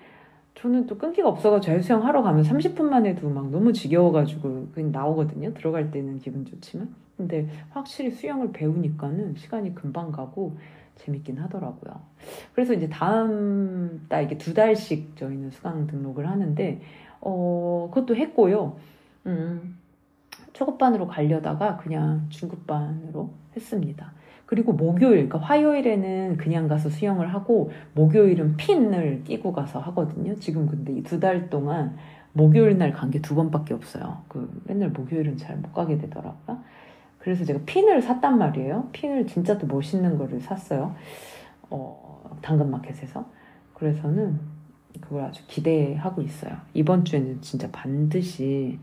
저는 0.55 0.87
또 0.87 0.97
끈기가 0.99 1.29
없어가 1.29 1.61
자유수영 1.61 2.05
하러 2.05 2.23
가면 2.23 2.45
30분만 2.45 3.07
해도 3.07 3.29
막 3.29 3.51
너무 3.51 3.73
지겨워가지고 3.73 4.69
그냥 4.73 4.93
나오거든요. 4.93 5.53
들어갈 5.55 5.91
때는 5.91 6.19
기분 6.19 6.45
좋지만. 6.45 6.95
근데 7.17 7.49
확실히 7.71 8.11
수영을 8.11 8.53
배우니까는 8.53 9.37
시간이 9.37 9.75
금방 9.75 10.12
가고 10.12 10.57
재밌긴 10.97 11.38
하더라고요. 11.38 12.01
그래서 12.55 12.75
이제 12.75 12.88
다음 12.88 14.05
달 14.09 14.25
이게 14.25 14.38
두 14.38 14.55
달씩 14.55 15.17
저희는 15.17 15.51
수강 15.51 15.87
등록을 15.87 16.29
하는데 16.29 16.81
어 17.21 17.88
그것도 17.93 18.17
했고요. 18.17 18.77
음, 19.27 19.79
초급반으로 20.53 21.07
가려다가 21.07 21.77
그냥 21.79 22.27
중급반으로 22.29 23.31
했습니다. 23.57 24.12
그리고 24.53 24.75
목요일, 24.75 25.29
그러니까 25.31 25.38
화요일에는 25.38 26.37
그냥 26.37 26.69
가서 26.69 26.91
수영을 26.91 27.33
하고 27.33 27.71
목요일은 27.95 28.59
핀을 28.59 29.25
끼고 29.25 29.51
가서 29.55 29.81
하거든요. 29.81 30.35
지금 30.41 30.67
근데 30.67 30.93
이 30.93 31.03
두 31.03 31.19
달 31.21 31.49
동안 31.49 31.97
목요일 32.35 32.77
날 32.77 32.93
간 32.93 33.11
게 33.11 33.19
두 33.23 33.35
번밖에 33.35 33.73
없어요. 33.73 34.25
그 34.29 34.61
맨날 34.67 34.91
목요일은 34.91 35.38
잘 35.38 35.57
못 35.57 35.73
가게 35.73 35.97
되더라고요. 35.97 36.59
그래서 37.19 37.47
제가 37.47 37.61
핀을 37.65 38.03
샀단 38.03 38.37
말이에요. 38.37 38.91
핀을 38.93 39.27
진짜 39.27 39.57
또 39.57 39.67
멋있는 39.67 40.19
거를 40.19 40.38
샀어요. 40.43 40.95
어, 41.71 42.37
당근마켓에서. 42.43 43.25
그래서는 43.73 44.38
그걸 45.01 45.23
아주 45.25 45.43
기대하고 45.47 46.21
있어요. 46.21 46.59
이번 46.75 47.07
주에는 47.07 47.41
진짜 47.41 47.71
반드시 47.73 48.79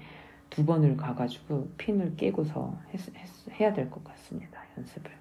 두 0.50 0.66
번을 0.66 0.98
가가지고 0.98 1.70
핀을 1.78 2.16
깨고서 2.16 2.76
했, 2.92 3.00
했, 3.16 3.60
해야 3.60 3.72
될 3.72 3.92
것 3.92 4.04
같습니다. 4.04 4.60
연습을. 4.76 5.19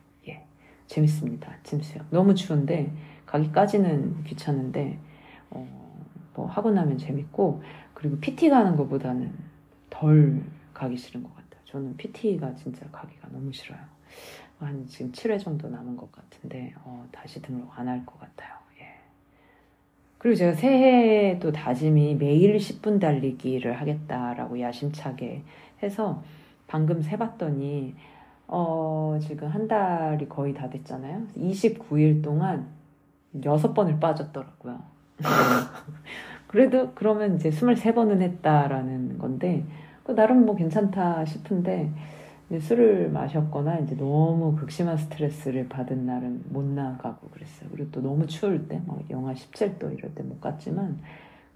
예. 0.89 0.95
재밌습니다. 0.95 1.53
짐 1.63 1.81
수영. 1.81 2.05
너무 2.11 2.35
추운데, 2.35 2.93
가기까지는 3.27 4.25
귀찮은데, 4.25 4.99
어, 5.51 5.67
뭐 6.35 6.47
하고 6.47 6.71
나면 6.71 6.99
재밌고, 6.99 7.63
그리고 7.95 8.19
PT 8.19 8.49
가는 8.49 8.77
것보다는 8.77 9.33
덜 9.91 10.43
가기 10.75 10.97
싫은 10.97 11.23
것 11.23 11.35
같아요. 11.35 11.61
저는 11.65 11.97
PT가 11.97 12.55
진짜 12.55 12.87
가기가 12.93 13.29
너무 13.31 13.53
싫어요. 13.53 13.79
한 14.59 14.87
지금 14.87 15.13
7회 15.13 15.39
정도 15.39 15.69
남은 15.69 15.97
것 15.97 16.11
같은데 16.13 16.75
어, 16.85 17.07
다시 17.13 17.41
등록 17.43 17.79
안 17.79 17.89
할 17.89 18.05
것 18.07 18.19
같아요. 18.19 18.55
예. 18.81 18.87
그리고 20.19 20.37
제가 20.37 20.55
새해도 20.55 21.53
다짐이 21.53 22.17
매일 22.17 22.57
10분 22.57 23.01
달리기를 23.01 23.81
하겠다라고 23.81 24.61
야심차게 24.61 25.43
해서 25.83 26.23
방금 26.67 27.03
세봤더니 27.03 27.95
어, 28.49 29.19
지금 29.21 29.49
한 29.49 29.69
달이 29.69 30.29
거의 30.29 30.55
다 30.55 30.69
됐잖아요. 30.71 31.23
29일 31.37 32.23
동안 32.23 32.67
6번을 33.37 34.01
빠졌더라고요. 34.01 34.81
그래도 36.49 36.93
그러면 36.95 37.37
이제 37.37 37.51
23번은 37.51 38.23
했다라는 38.23 39.19
건데 39.19 39.65
그 40.05 40.15
나름 40.15 40.47
뭐 40.47 40.57
괜찮다 40.57 41.25
싶은데 41.27 41.93
술을 42.61 43.11
마셨거나 43.11 43.79
이제 43.81 43.95
너무 43.97 44.57
극심한 44.57 44.97
스트레스를 44.97 45.69
받은 45.69 46.07
날은 46.07 46.45
못 46.49 46.65
나가고 46.65 47.29
그랬어요. 47.29 47.69
그리고 47.71 47.91
또 47.91 48.01
너무 48.01 48.27
추울 48.27 48.69
때, 48.69 48.81
막 48.87 48.99
영하 49.11 49.35
17도 49.35 49.97
이럴 49.99 50.15
때 50.15 50.23
못 50.23 50.41
갔지만 50.41 50.99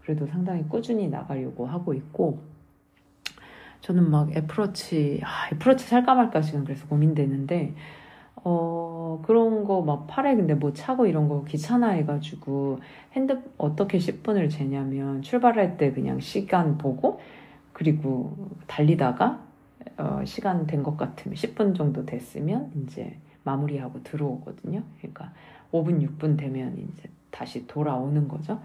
그래도 0.02 0.26
상당히 0.26 0.64
꾸준히 0.68 1.08
나가려고 1.08 1.66
하고 1.66 1.94
있고 1.94 2.40
저는 3.82 4.10
막 4.10 4.36
애플워치, 4.36 5.20
아, 5.24 5.48
애플워치 5.54 5.86
살까 5.86 6.14
말까 6.14 6.42
지금 6.42 6.64
그래서 6.64 6.86
고민되는데 6.88 7.74
어, 8.44 9.22
그런 9.26 9.64
거 9.64 9.82
막 9.82 10.06
팔에 10.08 10.36
근데 10.36 10.54
뭐 10.54 10.72
차고 10.72 11.06
이런 11.06 11.28
거 11.28 11.44
귀찮아 11.44 11.90
해가지고 11.90 12.80
핸드 13.14 13.40
어떻게 13.58 13.98
10분을 13.98 14.50
재냐면 14.50 15.22
출발할 15.22 15.76
때 15.78 15.92
그냥 15.92 16.20
시간 16.20 16.78
보고 16.78 17.20
그리고 17.74 18.36
달리다가 18.68 19.40
어, 19.98 20.22
시간 20.26 20.66
된 20.66 20.82
것 20.84 20.96
같으면 20.96 21.36
10분 21.36 21.76
정도 21.76 22.06
됐으면 22.06 22.72
이제 22.84 23.16
마무리하고 23.44 24.02
들어오거든요. 24.04 24.82
그러니까 24.98 25.32
5분, 25.72 26.00
6분 26.02 26.38
되면 26.38 26.76
이제 26.78 27.08
다시 27.30 27.66
돌아오는 27.66 28.28
거죠. 28.28 28.60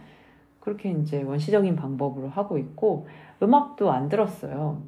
그렇게 0.62 0.92
이제 0.92 1.24
원시적인 1.24 1.76
방법으로 1.76 2.30
하고 2.30 2.58
있고 2.58 3.08
음악도 3.44 3.92
안 3.92 4.10
들었어요. 4.10 4.82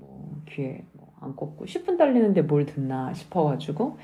뭐 0.50 0.56
귀에 0.56 0.84
뭐 0.94 1.10
안 1.22 1.36
꽂고 1.36 1.66
10분 1.66 1.98
달리는데 1.98 2.44
뭘 2.44 2.66
듣나 2.66 3.14
싶어가지고 3.14 3.98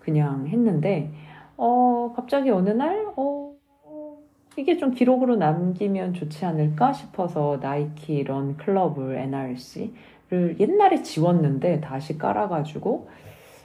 그냥 0.00 0.46
했는데 0.48 1.12
어 1.56 2.12
갑자기 2.16 2.50
어느 2.50 2.70
날 2.70 3.06
어, 3.16 3.52
이게 4.56 4.76
좀 4.76 4.92
기록으로 4.92 5.36
남기면 5.36 6.14
좋지 6.14 6.44
않을까 6.44 6.92
싶어서 6.92 7.58
나이키 7.60 8.22
런 8.22 8.56
클럽을 8.56 9.16
NRC를 9.16 10.56
옛날에 10.60 11.02
지웠는데 11.02 11.80
다시 11.80 12.18
깔아가지고 12.18 13.08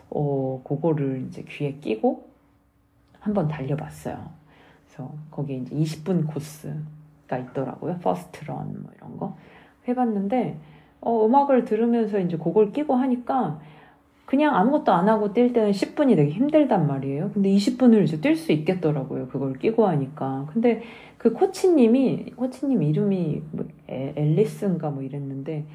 어 0.09 0.61
그거를 0.63 1.25
이제 1.27 1.43
귀에 1.47 1.73
끼고 1.73 2.27
한번 3.19 3.47
달려봤어요. 3.47 4.29
그래서 4.85 5.13
거기에 5.31 5.57
이제 5.57 5.75
20분 5.75 6.27
코스가 6.27 7.37
있더라고요. 7.37 7.99
first 7.99 8.45
run 8.45 8.81
뭐 8.81 8.91
이런 8.95 9.17
거 9.17 9.37
해봤는데 9.87 10.57
어, 11.01 11.25
음악을 11.25 11.65
들으면서 11.65 12.19
이제 12.19 12.37
그걸 12.37 12.71
끼고 12.71 12.95
하니까 12.95 13.59
그냥 14.25 14.55
아무것도 14.55 14.91
안 14.91 15.07
하고 15.07 15.31
뛸 15.33 15.53
때는 15.53 15.71
10분이 15.71 16.15
되게 16.17 16.31
힘들단 16.31 16.85
말이에요. 16.85 17.31
근데 17.33 17.49
20분을 17.49 18.03
이제 18.03 18.19
뛸 18.19 18.35
수 18.35 18.51
있겠더라고요. 18.51 19.27
그걸 19.29 19.53
끼고 19.53 19.87
하니까. 19.87 20.47
근데 20.51 20.83
그 21.17 21.31
코치님이, 21.33 22.33
코치님 22.35 22.83
이름이 22.83 23.41
뭐 23.51 23.65
앨리스인가 23.87 24.89
뭐 24.89 25.01
이랬는데, 25.01 25.65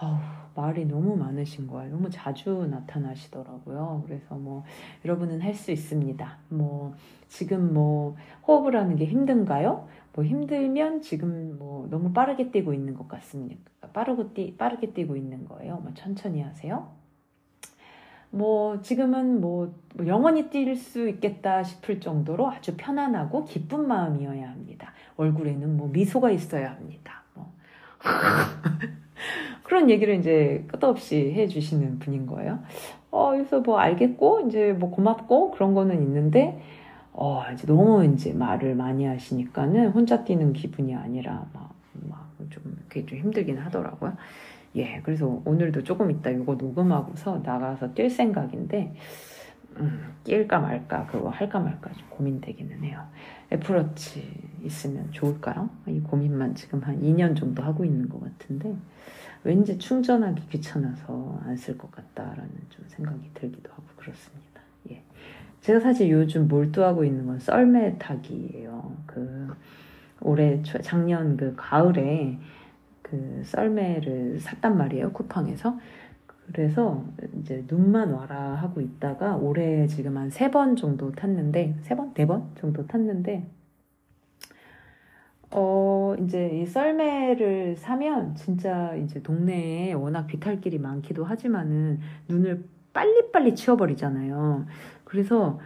아우, 0.00 0.16
말이 0.54 0.86
너무 0.86 1.16
많으신 1.16 1.66
거예요. 1.66 1.90
너무 1.92 2.08
자주 2.10 2.66
나타나시더라고요. 2.70 4.04
그래서 4.06 4.34
뭐, 4.36 4.64
여러분은 5.04 5.40
할 5.42 5.54
수 5.54 5.70
있습니다. 5.70 6.38
뭐, 6.48 6.94
지금 7.28 7.74
뭐, 7.74 8.16
호흡을 8.46 8.74
하는 8.74 8.96
게 8.96 9.04
힘든가요? 9.04 9.86
뭐 10.18 10.24
힘들면 10.24 11.00
지금 11.00 11.56
뭐 11.60 11.86
너무 11.88 12.12
빠르게 12.12 12.50
뛰고 12.50 12.74
있는 12.74 12.94
것 12.94 13.06
같습니까? 13.06 13.70
빠르고 13.92 14.34
뛰, 14.34 14.56
빠르게 14.56 14.92
뛰고 14.92 15.14
있는 15.14 15.44
거예요. 15.46 15.76
뭐 15.76 15.92
천천히 15.94 16.42
하세요. 16.42 16.90
뭐 18.30 18.80
지금은 18.80 19.40
뭐, 19.40 19.72
뭐 19.94 20.08
영원히 20.08 20.50
뛸 20.50 20.74
수 20.74 21.08
있겠다 21.08 21.62
싶을 21.62 22.00
정도로 22.00 22.50
아주 22.50 22.74
편안하고 22.76 23.44
기쁜 23.44 23.86
마음이어야 23.86 24.50
합니다. 24.50 24.92
얼굴에는 25.18 25.76
뭐 25.76 25.88
미소가 25.92 26.32
있어야 26.32 26.72
합니다. 26.72 27.22
뭐. 27.34 27.52
그런 29.62 29.88
얘기를 29.88 30.16
이제 30.16 30.64
끝없이 30.66 31.32
해주시는 31.32 32.00
분인 32.00 32.26
거예요. 32.26 32.58
어, 33.12 33.30
그래서 33.30 33.60
뭐 33.60 33.78
알겠고, 33.78 34.48
이제 34.48 34.72
뭐 34.72 34.90
고맙고 34.90 35.52
그런 35.52 35.74
거는 35.74 36.02
있는데, 36.02 36.60
어, 37.20 37.42
이제 37.52 37.66
너무 37.66 38.04
이제 38.04 38.32
말을 38.32 38.76
많이 38.76 39.04
하시니까는 39.04 39.88
혼자 39.90 40.22
뛰는 40.24 40.52
기분이 40.52 40.94
아니라 40.94 41.46
막, 41.52 41.74
막 42.08 42.30
좀, 42.50 42.78
그게 42.88 43.04
좀 43.06 43.18
힘들긴 43.18 43.58
하더라고요. 43.58 44.16
예, 44.76 45.00
그래서 45.02 45.42
오늘도 45.44 45.82
조금 45.82 46.10
이따 46.12 46.30
이거 46.30 46.54
녹음하고서 46.54 47.40
나가서 47.44 47.94
뛸 47.94 48.08
생각인데, 48.10 48.94
음, 49.78 50.14
낄까 50.24 50.60
말까 50.60 51.06
그거 51.06 51.30
할까 51.30 51.58
말까 51.60 51.92
좀 51.94 52.06
고민되기는 52.10 52.84
해요. 52.84 53.04
애플워치 53.52 54.32
있으면 54.64 55.10
좋을까요? 55.12 55.70
이 55.88 56.00
고민만 56.00 56.54
지금 56.54 56.80
한 56.82 57.00
2년 57.02 57.36
정도 57.36 57.62
하고 57.62 57.84
있는 57.84 58.08
것 58.08 58.20
같은데 58.22 58.74
왠지 59.44 59.78
충전하기 59.78 60.48
귀찮아서 60.50 61.40
안 61.44 61.56
쓸 61.56 61.78
것 61.78 61.90
같다라는 61.92 62.50
좀 62.70 62.84
생각이 62.88 63.30
들기도 63.34 63.70
하고 63.72 63.84
그렇습니다. 63.96 64.60
예. 64.90 65.02
제가 65.68 65.80
사실 65.80 66.08
요즘 66.10 66.48
몰두하고 66.48 67.04
있는 67.04 67.26
건 67.26 67.38
썰매 67.38 67.96
타기예요. 67.98 68.96
그 69.04 69.48
올해 70.22 70.62
작년 70.62 71.36
그 71.36 71.52
가을에 71.58 72.38
그 73.02 73.42
썰매를 73.44 74.40
샀단 74.40 74.78
말이에요 74.78 75.12
쿠팡에서 75.12 75.78
그래서 76.46 77.04
이제 77.38 77.64
눈만 77.68 78.12
와라 78.12 78.54
하고 78.54 78.80
있다가 78.80 79.36
올해 79.36 79.86
지금 79.86 80.16
한 80.16 80.30
세 80.30 80.50
번 80.50 80.74
정도 80.76 81.12
탔는데 81.12 81.76
세 81.82 81.94
번? 81.94 82.14
네 82.14 82.24
번 82.26 82.50
정도 82.58 82.86
탔는데 82.86 83.46
어 85.50 86.14
이제 86.22 86.48
이 86.62 86.64
썰매를 86.66 87.76
사면 87.76 88.34
진짜 88.36 88.94
이제 88.96 89.22
동네에 89.22 89.92
워낙 89.92 90.26
비탈길이 90.28 90.78
많기도 90.78 91.24
하지만은 91.24 92.00
눈을 92.28 92.64
빨리빨리 92.94 93.54
치워버리잖아요. 93.54 94.66
그래서 95.08 95.58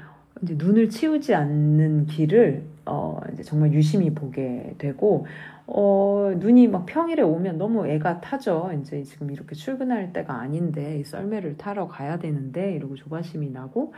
이제 0.43 0.55
눈을 0.57 0.89
치우지 0.89 1.35
않는 1.35 2.07
길을 2.07 2.65
어 2.87 3.21
이제 3.33 3.43
정말 3.43 3.73
유심히 3.73 4.15
보게 4.15 4.75
되고 4.79 5.27
어, 5.67 6.33
눈이 6.37 6.69
막 6.69 6.87
평일에 6.87 7.23
오면 7.23 7.59
너무 7.59 7.87
애가 7.87 8.21
타죠. 8.21 8.71
이제 8.81 9.03
지금 9.05 9.31
이렇게 9.31 9.55
출근할 9.55 10.13
때가 10.13 10.35
아닌데 10.35 10.99
이 10.99 11.05
썰매를 11.05 11.57
타러 11.57 11.87
가야 11.87 12.19
되는데 12.19 12.75
이러고 12.75 12.97
조바심이 12.97 13.51
나고 13.51 13.95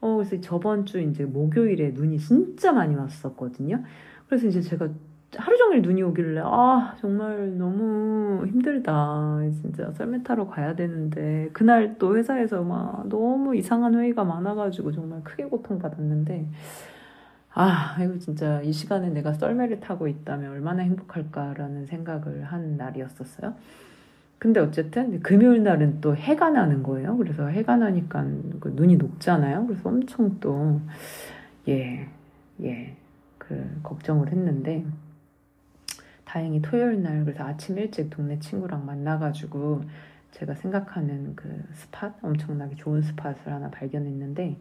어, 0.00 0.16
그래서 0.16 0.40
저번 0.40 0.86
주 0.86 1.00
이제 1.00 1.24
목요일에 1.24 1.90
눈이 1.90 2.18
진짜 2.18 2.72
많이 2.72 2.94
왔었거든요. 2.94 3.82
그래서 4.26 4.46
이제 4.46 4.60
제가 4.60 4.90
하루 5.36 5.56
종일 5.58 5.82
눈이 5.82 6.02
오길래 6.02 6.40
아 6.42 6.96
정말 7.00 7.56
너무 7.58 8.46
힘들다 8.46 9.40
진짜 9.60 9.92
썰매 9.92 10.22
타러 10.22 10.46
가야 10.46 10.74
되는데 10.74 11.50
그날 11.52 11.96
또 11.98 12.16
회사에서 12.16 12.62
막 12.62 13.08
너무 13.08 13.54
이상한 13.54 13.94
회의가 13.94 14.24
많아가지고 14.24 14.92
정말 14.92 15.22
크게 15.24 15.44
고통받았는데 15.44 16.46
아, 17.60 17.96
이거 18.00 18.16
진짜 18.18 18.62
이 18.62 18.72
시간에 18.72 19.10
내가 19.10 19.32
썰매를 19.32 19.80
타고 19.80 20.06
있다면 20.06 20.52
얼마나 20.52 20.82
행복할까라는 20.84 21.86
생각을 21.86 22.44
한 22.44 22.76
날이었었어요. 22.76 23.54
근데 24.38 24.60
어쨌든 24.60 25.20
금요일 25.20 25.64
날은 25.64 26.00
또 26.00 26.14
해가 26.14 26.50
나는 26.50 26.84
거예요. 26.84 27.16
그래서 27.16 27.48
해가 27.48 27.76
나니까 27.76 28.24
그 28.60 28.68
눈이 28.76 28.96
녹잖아요. 28.96 29.66
그래서 29.66 29.88
엄청 29.88 30.38
또, 30.38 30.80
예, 31.66 32.08
예, 32.62 32.94
그, 33.38 33.80
걱정을 33.82 34.30
했는데, 34.30 34.84
다행히 36.28 36.60
토요일 36.60 37.02
날, 37.02 37.24
그래서 37.24 37.42
아침 37.42 37.78
일찍 37.78 38.10
동네 38.10 38.38
친구랑 38.38 38.84
만나가지고, 38.84 39.80
제가 40.32 40.54
생각하는 40.54 41.34
그 41.34 41.64
스팟, 41.72 42.16
엄청나게 42.20 42.76
좋은 42.76 43.00
스팟을 43.00 43.50
하나 43.50 43.70
발견했는데, 43.70 44.58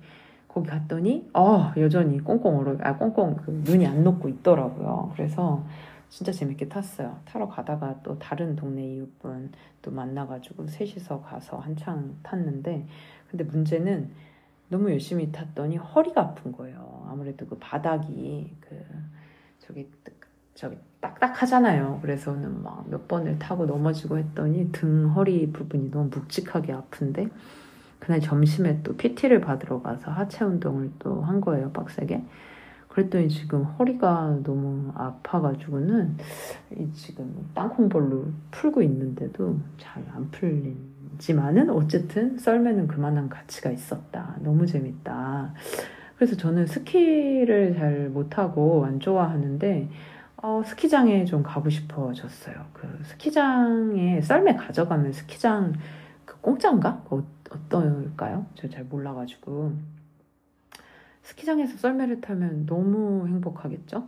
거기 0.48 0.70
갔더니 0.70 1.30
어 1.34 1.72
여전히 1.78 2.20
꽁꽁 2.20 2.58
얼어 2.58 2.78
아 2.82 2.98
꽁꽁 2.98 3.36
그 3.36 3.52
눈이 3.66 3.86
안 3.86 4.04
녹고 4.04 4.30
있더라고요. 4.30 5.12
그래서 5.14 5.64
진짜 6.10 6.32
재밌게 6.32 6.70
탔어요. 6.70 7.20
타러 7.26 7.48
가다가 7.48 8.00
또 8.02 8.18
다른 8.18 8.56
동네 8.56 8.96
이웃분 8.96 9.52
또 9.82 9.92
만나가지고 9.92 10.68
셋이서 10.68 11.22
가서 11.22 11.60
한창 11.60 12.16
탔는데 12.24 12.88
근데 13.30 13.44
문제는 13.44 14.10
너무 14.70 14.90
열심히 14.90 15.32
탔더니 15.32 15.78
허리가 15.78 16.22
아픈 16.22 16.54
거예요. 16.54 17.06
아무래도 17.08 17.46
그 17.46 17.58
바닥이 17.60 18.56
그 18.62 18.84
저기 19.60 19.88
저기 20.58 20.78
딱딱하잖아요. 21.02 22.00
그래서는 22.02 22.64
막 22.64 22.86
몇 22.90 23.08
번을 23.08 23.38
타고 23.40 23.66
넘어지고 23.66 24.18
했더니 24.18 24.72
등 24.72 25.12
허리 25.16 25.52
부분이 25.52 25.92
너무 25.92 26.10
묵직하게 26.10 26.74
아픈데 26.74 27.28
그날 28.00 28.20
점심에 28.22 28.82
또 28.84 28.96
PT를 28.96 29.42
받으러 29.42 29.82
가서 29.82 30.12
하체 30.12 30.46
운동을 30.46 30.92
또 31.00 31.22
한 31.22 31.42
거예요, 31.42 31.72
빡세게. 31.72 32.24
그랬더니 32.90 33.30
지금 33.30 33.64
허리가 33.64 34.40
너무 34.44 34.92
아파가지고는 34.96 36.18
지금 36.94 37.50
땅콩볼로 37.54 38.26
풀고 38.52 38.82
있는데도 38.84 39.58
잘 39.78 40.04
안 40.16 40.32
풀리지만은 40.32 41.70
어쨌든 41.70 42.38
썰매는 42.40 42.88
그만한 42.88 43.30
가치가 43.30 43.70
있었다. 43.70 44.36
너무 44.40 44.66
재밌다. 44.66 45.54
그래서 46.16 46.36
저는 46.36 46.66
스키를 46.68 47.76
잘 47.78 48.10
못하고 48.10 48.86
안 48.86 49.00
좋아하는데 49.00 49.90
어, 50.38 50.62
스키장에 50.64 51.26
좀 51.26 51.42
가고 51.44 51.70
싶어졌어요. 51.70 52.66
그 52.74 52.88
스키장에 53.06 54.22
썰매 54.22 54.56
가져가면 54.56 55.14
스키장 55.14 55.74
그 56.26 56.40
공짜인가? 56.42 57.04
그 57.10 57.26
어떨까요? 57.50 58.46
제가 58.56 58.74
잘 58.74 58.84
몰라가지고 58.86 59.74
스키장에서 61.24 61.78
썰매를 61.78 62.22
타면 62.22 62.66
너무 62.66 63.28
행복하겠죠? 63.28 64.08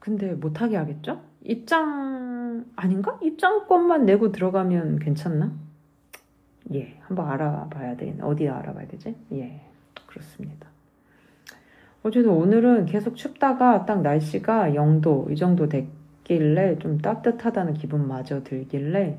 근데 0.00 0.34
못하게 0.34 0.76
하겠죠? 0.76 1.22
입장 1.42 2.66
아닌가? 2.76 3.18
입장권만 3.22 4.04
내고 4.04 4.32
들어가면 4.32 4.98
괜찮나? 4.98 5.52
예, 6.74 6.98
한번 7.02 7.30
알아봐야 7.30 7.96
되겠네. 7.96 8.22
어디 8.22 8.48
알아봐야 8.48 8.86
되지? 8.86 9.16
예, 9.32 9.60
그렇습니다. 10.06 10.73
어쨌든 12.04 12.30
오늘은 12.32 12.86
계속 12.86 13.16
춥다가 13.16 13.86
딱 13.86 14.02
날씨가 14.02 14.70
0도 14.70 15.30
이 15.32 15.36
정도 15.36 15.68
됐길래 15.68 16.78
좀 16.78 16.98
따뜻하다는 16.98 17.74
기분마저 17.74 18.42
들길래 18.44 19.18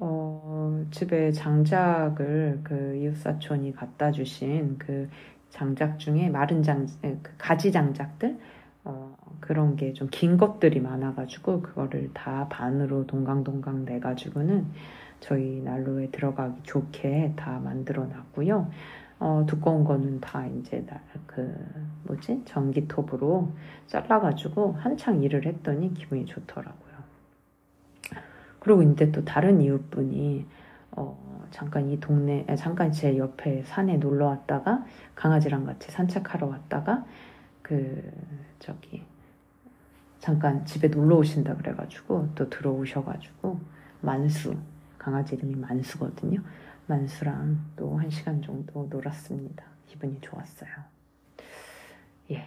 어, 0.00 0.84
집에 0.92 1.32
장작을 1.32 2.60
그 2.64 2.96
이웃사촌이 2.96 3.72
갖다 3.74 4.12
주신 4.12 4.78
그 4.78 5.08
장작 5.50 5.98
중에 6.00 6.30
마른 6.30 6.62
장, 6.62 6.86
그 7.02 7.32
가지 7.38 7.72
장작들, 7.72 8.38
어, 8.84 9.16
그런 9.40 9.76
게 9.76 9.92
좀 9.94 10.08
긴 10.10 10.38
것들이 10.38 10.80
많아가지고, 10.80 11.62
그거를 11.62 12.10
다 12.14 12.48
반으로 12.50 13.06
동강동강 13.06 13.84
내가지고는 13.86 14.66
저희 15.20 15.62
난로에 15.64 16.10
들어가기 16.12 16.62
좋게 16.64 17.34
다 17.36 17.60
만들어 17.60 18.06
놨고요. 18.06 18.70
어, 19.20 19.44
두꺼운 19.46 19.84
거는 19.84 20.20
다 20.20 20.46
이제 20.46 20.84
그 21.26 21.54
뭐지 22.04 22.42
전기톱으로 22.44 23.52
잘라가지고 23.86 24.74
한창 24.78 25.22
일을 25.22 25.44
했더니 25.46 25.92
기분이 25.92 26.24
좋더라고요. 26.26 26.88
그리고 28.60 28.82
이제 28.82 29.10
또 29.10 29.24
다른 29.24 29.60
이웃분이 29.60 30.46
어, 30.92 31.46
잠깐 31.50 31.88
이 31.88 31.98
동네, 31.98 32.46
잠깐 32.56 32.92
제 32.92 33.16
옆에 33.18 33.62
산에 33.64 33.96
놀러 33.96 34.26
왔다가 34.26 34.84
강아지랑 35.14 35.64
같이 35.64 35.90
산책하러 35.90 36.46
왔다가 36.46 37.04
그 37.62 38.02
저기 38.58 39.02
잠깐 40.20 40.64
집에 40.64 40.88
놀러 40.88 41.16
오신다 41.16 41.56
그래가지고 41.56 42.28
또 42.34 42.50
들어오셔가지고 42.50 43.60
만수 44.00 44.56
강아지 44.98 45.36
이름이 45.36 45.54
만수거든요. 45.56 46.40
만수랑 46.88 47.58
또 47.76 47.96
한 47.98 48.10
시간 48.10 48.42
정도 48.42 48.86
놀았습니다. 48.90 49.64
기분이 49.86 50.18
좋았어요. 50.20 50.70
예. 52.32 52.44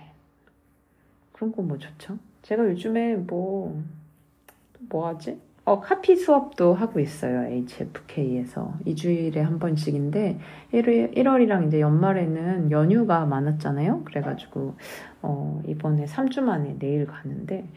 그런 1.33 1.51
거 1.51 1.61
뭐 1.61 1.77
좋죠? 1.77 2.17
제가 2.43 2.65
요즘에 2.65 3.15
뭐, 3.15 3.81
뭐 4.89 5.07
하지? 5.07 5.39
어, 5.63 5.79
카피 5.79 6.15
수업도 6.15 6.73
하고 6.73 6.99
있어요. 6.99 7.43
HFK에서. 7.45 8.73
2주일에 8.85 9.37
한 9.37 9.59
번씩인데, 9.59 10.39
1월, 10.73 11.15
1월이랑 11.15 11.67
이제 11.67 11.79
연말에는 11.79 12.71
연휴가 12.71 13.25
많았잖아요. 13.27 14.03
그래가지고, 14.05 14.75
어, 15.21 15.61
이번에 15.67 16.05
3주 16.05 16.41
만에 16.41 16.77
내일 16.79 17.05
가는데, 17.05 17.67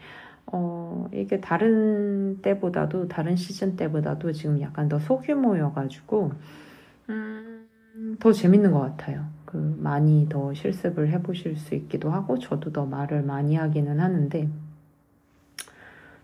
어, 0.47 1.07
이게 1.13 1.41
다른 1.41 2.41
때보다도, 2.41 3.07
다른 3.07 3.35
시즌 3.35 3.75
때보다도 3.75 4.31
지금 4.31 4.61
약간 4.61 4.87
더 4.89 4.99
소규모여가지고, 4.99 6.31
음, 7.09 7.67
더 8.19 8.31
재밌는 8.31 8.71
것 8.71 8.79
같아요. 8.81 9.25
그, 9.45 9.57
많이 9.79 10.27
더 10.29 10.53
실습을 10.53 11.09
해보실 11.11 11.57
수 11.57 11.75
있기도 11.75 12.11
하고, 12.11 12.39
저도 12.39 12.71
더 12.71 12.85
말을 12.85 13.23
많이 13.23 13.55
하기는 13.55 13.99
하는데, 13.99 14.49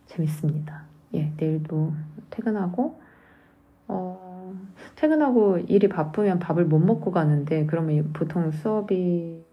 재밌습니다. 0.07 0.84
예, 1.13 1.31
내일도 1.38 1.93
퇴근하고, 2.29 2.99
어, 3.88 4.53
퇴근하고 4.95 5.60
일이 5.60 5.89
바쁘면 5.89 6.39
밥을 6.39 6.65
못 6.65 6.79
먹고 6.79 7.12
가는데, 7.12 7.65
그러면 7.67 8.12
보통 8.13 8.51
수업이 8.51 9.43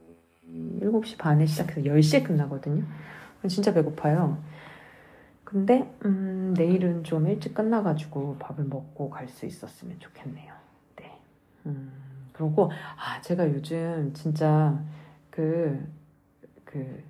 7시 0.80 1.16
반에 1.18 1.46
시작해서 1.46 1.84
10시에 1.86 2.22
끝나거든요. 2.22 2.84
진짜 3.48 3.74
배고파요. 3.74 4.38
근데, 5.48 5.90
음, 6.04 6.52
내일은 6.56 7.04
좀 7.04 7.26
일찍 7.26 7.54
끝나가지고 7.54 8.36
밥을 8.38 8.64
먹고 8.64 9.08
갈 9.08 9.28
수 9.28 9.46
있었으면 9.46 9.98
좋겠네요. 9.98 10.52
네. 10.96 11.18
음, 11.66 11.90
그리고, 12.34 12.70
아, 12.70 13.20
제가 13.22 13.48
요즘 13.48 14.12
진짜 14.14 14.78
그, 15.30 15.86
그, 16.64 17.02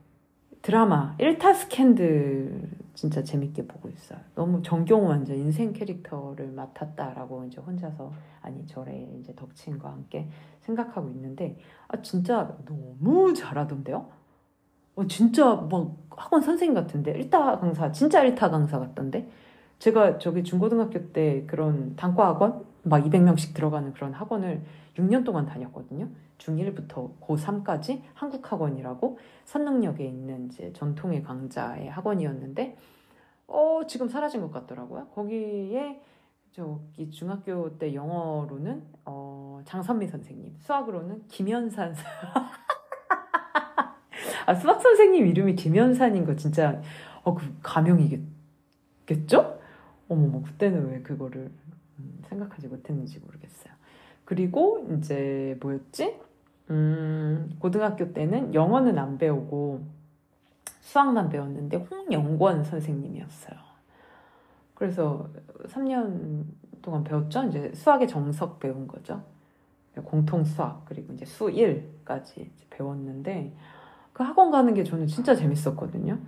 드라마, 0.63 1.17
1타 1.19 1.55
스캔들 1.55 2.71
진짜 2.95 3.23
재밌게 3.25 3.67
보고 3.67 3.89
있어요. 3.91 4.21
너무 4.35 4.63
정경호 4.63 5.07
완전 5.09 5.37
인생 5.37 5.73
캐릭터를 5.73 6.49
맡았다라고 6.53 7.45
이제 7.47 7.61
혼자서, 7.61 8.13
아니, 8.43 8.67
저의 8.67 9.09
이제 9.21 9.35
덕친과 9.37 9.91
함께 9.91 10.29
생각하고 10.63 11.11
있는데, 11.11 11.59
아, 11.89 12.03
진짜 12.03 12.57
너무 12.67 13.35
잘하던데요? 13.35 14.09
어, 14.99 15.07
진짜 15.07 15.55
뭐 15.55 15.97
학원 16.11 16.43
선생님 16.43 16.75
같은데, 16.75 17.13
1타 17.13 17.61
강사, 17.61 17.93
진짜 17.93 18.25
1타 18.25 18.51
강사 18.51 18.81
같던데? 18.81 19.31
제가 19.79 20.19
저기 20.19 20.43
중고등학교 20.43 21.13
때 21.13 21.45
그런 21.47 21.95
단과 21.95 22.27
학원 22.27 22.65
막 22.83 23.05
200명씩 23.05 23.55
들어가는 23.55 23.93
그런 23.93 24.13
학원을 24.13 24.65
6년 24.97 25.25
동안 25.25 25.47
다녔거든요. 25.47 26.09
중1부터 26.39 27.17
고3까지 27.21 28.03
한국학원이라고 28.15 29.19
선릉역에 29.45 30.05
있는 30.05 30.47
이제 30.47 30.73
전통의 30.73 31.23
강자의 31.23 31.89
학원이었는데, 31.91 32.77
어, 33.47 33.83
지금 33.87 34.09
사라진 34.09 34.41
것 34.41 34.51
같더라고요. 34.51 35.07
거기에 35.15 36.03
저기 36.51 37.09
중학교 37.13 37.79
때 37.79 37.95
영어로는 37.95 38.83
어, 39.05 39.61
장선미 39.65 40.09
선생님, 40.09 40.57
수학으로는 40.59 41.29
김현산 41.29 41.95
아, 44.49 44.55
수학 44.55 44.81
선생님 44.81 45.27
이름이 45.27 45.57
김현산인 45.57 46.25
거 46.25 46.35
진짜 46.35 46.81
어, 47.23 47.35
그 47.35 47.55
가명이겠죠? 47.63 49.59
어머, 50.09 50.27
뭐 50.27 50.43
그때는 50.43 50.89
왜 50.91 51.03
그거를 51.03 51.51
음, 51.99 52.23
생각하지 52.31 52.69
못했는지 52.69 53.19
모르겠어요. 53.19 53.75
그리고 54.25 54.89
이제 54.97 55.59
뭐였지? 55.61 56.19
음, 56.71 57.57
고등학교 57.59 58.15
때는 58.15 58.55
영어는 58.55 58.99
안 58.99 59.19
배우고 59.19 59.83
수학만 60.81 61.29
배웠는데 61.29 61.77
홍영권 61.77 62.65
선생님이었어요. 62.65 63.59
그래서 64.73 65.29
3년 65.65 66.45
동안 66.81 67.05
배웠죠. 67.05 67.45
이제 67.49 67.71
수학의 67.75 68.09
정석 68.09 68.61
배운 68.61 68.89
거죠. 68.89 69.23
공통 70.05 70.43
수학 70.45 70.87
그리고 70.87 71.13
이제 71.13 71.27
수 71.27 71.49
1까지 71.49 72.49
배웠는데 72.71 73.53
그 74.19 74.25
학원 74.25 74.51
가는 74.51 74.75
게 74.75 74.83
저는 74.83 75.07
진짜 75.07 75.33
재밌었거든요. 75.33 76.19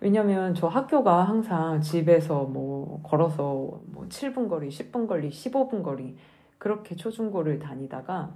왜냐면 0.00 0.54
저 0.54 0.66
학교가 0.66 1.24
항상 1.24 1.78
집에서 1.82 2.44
뭐 2.44 3.02
걸어서 3.02 3.82
뭐 3.84 4.06
7분 4.08 4.48
거리, 4.48 4.70
10분 4.70 5.06
거리, 5.06 5.28
15분 5.28 5.82
거리 5.82 6.16
그렇게 6.56 6.96
초중고를 6.96 7.58
다니다가 7.58 8.34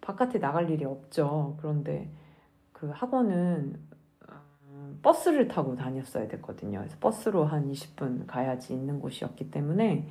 바깥에 0.00 0.38
나갈 0.38 0.70
일이 0.70 0.84
없죠. 0.84 1.56
그런데 1.58 2.08
그 2.72 2.88
학원은 2.94 3.80
음, 4.68 5.00
버스를 5.02 5.48
타고 5.48 5.74
다녔어야 5.74 6.28
됐거든요. 6.28 6.78
그래서 6.78 6.96
버스로 7.00 7.44
한 7.44 7.68
20분 7.68 8.28
가야지 8.28 8.74
있는 8.74 9.00
곳이었기 9.00 9.50
때문에 9.50 10.08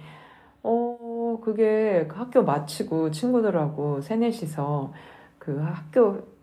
어 0.62 1.40
그게 1.42 2.06
그 2.10 2.18
학교 2.18 2.44
마치고 2.44 3.12
친구들하고 3.12 4.02
세넷이서 4.02 4.92
그 5.40 5.58
학교 5.62 6.35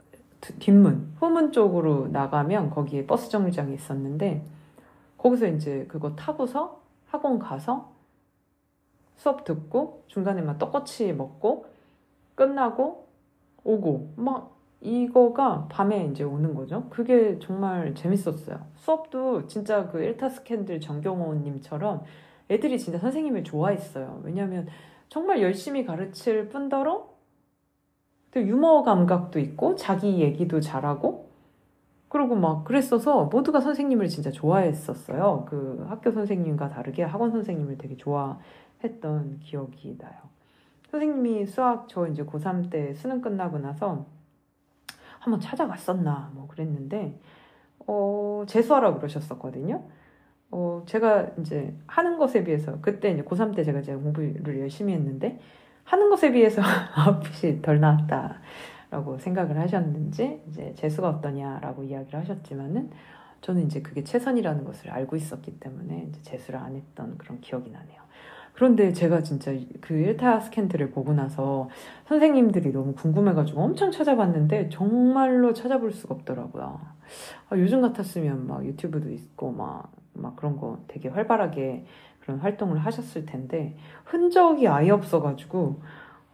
뒷문, 0.58 1.14
후문 1.18 1.52
쪽으로 1.52 2.08
나가면 2.08 2.70
거기에 2.70 3.06
버스 3.06 3.30
정류장이 3.30 3.74
있었는데 3.74 4.44
거기서 5.18 5.46
이제 5.48 5.86
그거 5.88 6.14
타고서 6.16 6.80
학원 7.06 7.38
가서 7.38 7.92
수업 9.16 9.44
듣고 9.44 10.02
중간에 10.08 10.42
막 10.42 10.58
떡꼬치 10.58 11.12
먹고 11.12 11.66
끝나고 12.34 13.06
오고 13.62 14.14
막 14.16 14.56
이거가 14.80 15.68
밤에 15.70 16.06
이제 16.06 16.24
오는 16.24 16.54
거죠. 16.54 16.88
그게 16.90 17.38
정말 17.38 17.94
재밌었어요. 17.94 18.66
수업도 18.76 19.46
진짜 19.46 19.88
그 19.88 20.02
일타 20.02 20.28
스캔들 20.28 20.80
정경호님처럼 20.80 22.02
애들이 22.50 22.78
진짜 22.80 22.98
선생님을 22.98 23.44
좋아했어요. 23.44 24.22
왜냐하면 24.24 24.66
정말 25.08 25.40
열심히 25.40 25.84
가르칠 25.84 26.48
뿐더러 26.48 27.11
유머 28.40 28.82
감각도 28.82 29.38
있고 29.38 29.76
자기 29.76 30.20
얘기도 30.20 30.60
잘하고 30.60 31.30
그리고 32.08 32.34
막 32.34 32.64
그랬어서 32.64 33.24
모두가 33.24 33.60
선생님을 33.60 34.08
진짜 34.08 34.30
좋아했었어요. 34.30 35.46
그 35.48 35.86
학교 35.88 36.12
선생님과 36.12 36.68
다르게 36.68 37.02
학원 37.04 37.30
선생님을 37.30 37.78
되게 37.78 37.96
좋아했던 37.96 39.40
기억이 39.40 39.96
나요. 39.98 40.12
선생님이 40.90 41.46
수학 41.46 41.88
저 41.88 42.06
이제 42.06 42.22
고3 42.22 42.70
때 42.70 42.92
수능 42.92 43.22
끝나고 43.22 43.58
나서 43.58 44.04
한번 45.20 45.40
찾아갔었나 45.40 46.32
뭐 46.34 46.48
그랬는데 46.48 47.18
어 47.86 48.44
재수하라 48.46 48.94
그러셨었거든요. 48.94 49.82
어 50.50 50.82
제가 50.84 51.28
이제 51.40 51.74
하는 51.86 52.18
것에 52.18 52.44
비해서 52.44 52.78
그때 52.82 53.10
이제 53.10 53.22
고3 53.22 53.56
때 53.56 53.64
제가 53.64 53.80
이제 53.80 53.94
공부를 53.94 54.60
열심히 54.60 54.92
했는데 54.92 55.40
하는 55.92 56.08
것에 56.08 56.32
비해서 56.32 56.62
아웃핏이 56.96 57.60
덜 57.60 57.78
나왔다라고 57.78 59.18
생각을 59.18 59.58
하셨는지 59.58 60.40
이제 60.48 60.72
재수가 60.74 61.06
어떠냐라고 61.06 61.84
이야기를 61.84 62.18
하셨지만은 62.18 62.90
저는 63.42 63.66
이제 63.66 63.82
그게 63.82 64.02
최선이라는 64.02 64.64
것을 64.64 64.90
알고 64.90 65.16
있었기 65.16 65.60
때문에 65.60 66.06
이제 66.08 66.22
재수를 66.22 66.58
안 66.58 66.76
했던 66.76 67.18
그런 67.18 67.42
기억이 67.42 67.70
나네요. 67.70 68.00
그런데 68.54 68.94
제가 68.94 69.22
진짜 69.22 69.52
그 69.82 69.94
1타 69.94 70.40
스캔트를 70.40 70.92
보고 70.92 71.12
나서 71.12 71.68
선생님들이 72.06 72.72
너무 72.72 72.94
궁금해가지고 72.94 73.60
엄청 73.60 73.90
찾아봤는데 73.90 74.70
정말로 74.70 75.52
찾아볼 75.52 75.92
수가 75.92 76.14
없더라고요. 76.14 76.80
아, 77.50 77.56
요즘 77.58 77.82
같았으면 77.82 78.46
막 78.46 78.64
유튜브도 78.64 79.10
있고 79.10 79.52
막, 79.52 79.92
막 80.14 80.36
그런 80.36 80.56
거 80.56 80.78
되게 80.88 81.10
활발하게 81.10 81.84
그런 82.22 82.38
활동을 82.38 82.78
하셨을 82.78 83.26
텐데 83.26 83.76
흔적이 84.04 84.68
아예 84.68 84.90
없어가지고 84.90 85.80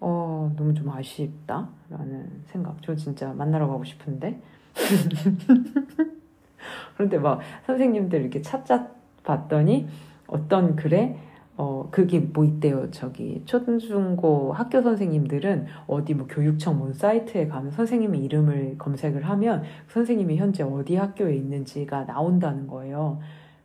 어, 0.00 0.52
너무 0.56 0.74
좀 0.74 0.90
아쉽다라는 0.90 2.42
생각. 2.46 2.76
저 2.82 2.94
진짜 2.94 3.32
만나러 3.32 3.66
가고 3.66 3.84
싶은데. 3.84 4.40
그런데 6.94 7.18
막 7.18 7.40
선생님들 7.66 8.20
이렇게 8.20 8.42
찾아봤더니 8.42 9.88
어떤 10.26 10.76
글에 10.76 11.18
어, 11.56 11.88
그게 11.90 12.20
뭐 12.20 12.44
있대요. 12.44 12.88
저기, 12.92 13.42
초중고 13.44 14.52
학교 14.52 14.80
선생님들은 14.80 15.66
어디 15.88 16.14
뭐 16.14 16.28
교육청 16.28 16.78
뭐 16.78 16.92
사이트에 16.92 17.48
가면 17.48 17.72
선생님의 17.72 18.22
이름을 18.24 18.78
검색을 18.78 19.28
하면 19.28 19.64
선생님이 19.88 20.36
현재 20.36 20.62
어디 20.62 20.94
학교에 20.94 21.34
있는지가 21.34 22.04
나온다는 22.04 22.68
거예요. 22.68 23.18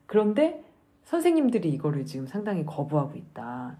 그런데 0.07 0.63
선생님들이 1.05 1.69
이거를 1.69 2.05
지금 2.05 2.25
상당히 2.27 2.65
거부하고 2.65 3.17
있다. 3.17 3.77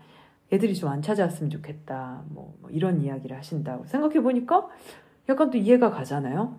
애들이 0.52 0.76
좀 0.76 0.90
안 0.90 1.02
찾아왔으면 1.02 1.50
좋겠다. 1.50 2.24
뭐, 2.30 2.54
뭐 2.62 2.70
이런 2.70 3.02
이야기를 3.02 3.36
하신다고 3.38 3.86
생각해 3.86 4.22
보니까 4.22 4.68
약간 5.30 5.50
또 5.50 5.58
이해가 5.58 5.90
가잖아요. 5.90 6.58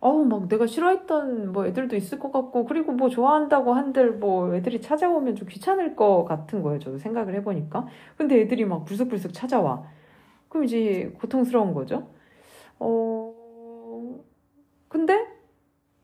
어우, 0.00 0.24
막 0.24 0.48
내가 0.48 0.66
싫어했던 0.66 1.52
뭐 1.52 1.66
애들도 1.66 1.94
있을 1.96 2.18
것 2.18 2.32
같고, 2.32 2.64
그리고 2.64 2.92
뭐 2.92 3.10
좋아한다고 3.10 3.74
한들 3.74 4.12
뭐 4.14 4.54
애들이 4.54 4.80
찾아오면 4.80 5.36
좀 5.36 5.46
귀찮을 5.48 5.94
것 5.94 6.24
같은 6.24 6.62
거예요. 6.62 6.78
저도 6.78 6.96
생각을 6.98 7.34
해보니까. 7.34 7.86
근데 8.16 8.40
애들이 8.40 8.64
막 8.64 8.84
불쑥불쑥 8.86 9.34
찾아와. 9.34 9.84
그럼 10.48 10.64
이제 10.64 11.14
고통스러운 11.20 11.74
거죠. 11.74 12.08
어, 12.78 13.34
근데 14.88 15.26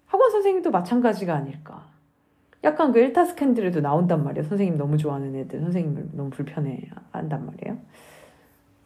학원 0.07 0.31
선생님도 0.31 0.71
마찬가지가 0.71 1.35
아닐까. 1.35 1.87
약간 2.67 2.93
그 2.93 2.99
일타 2.99 3.25
스캔들에도 3.25 3.81
나온단 3.81 4.23
말이에요. 4.25 4.47
선생님 4.49 4.77
너무 4.77 4.99
좋아하는 4.99 5.35
애들, 5.37 5.61
선생님을 5.61 6.09
너무 6.13 6.31
불편해 6.31 6.83
한단 7.13 7.47
말이에요. 7.47 7.79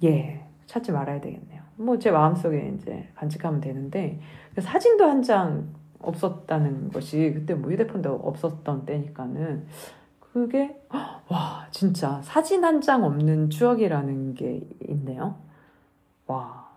예, 0.04 0.44
찾지 0.66 0.92
말아야 0.92 1.20
되겠네요. 1.20 1.62
뭐 1.76 1.96
제 1.98 2.10
마음속에 2.10 2.74
이제 2.76 3.08
간직하면 3.14 3.60
되는데 3.60 4.20
사진도 4.58 5.04
한 5.06 5.22
장 5.22 5.68
없었다는 6.02 6.90
것이 6.92 7.32
그때 7.34 7.54
뭐 7.54 7.70
휴대폰도 7.70 8.20
없었던 8.24 8.86
때니까는 8.86 9.66
그게 10.20 10.80
와 11.28 11.66
진짜 11.70 12.20
사진 12.22 12.64
한 12.64 12.80
장 12.80 13.04
없는 13.04 13.50
추억이라는 13.50 14.34
게 14.34 14.62
있네요. 14.88 15.36
와 16.26 16.68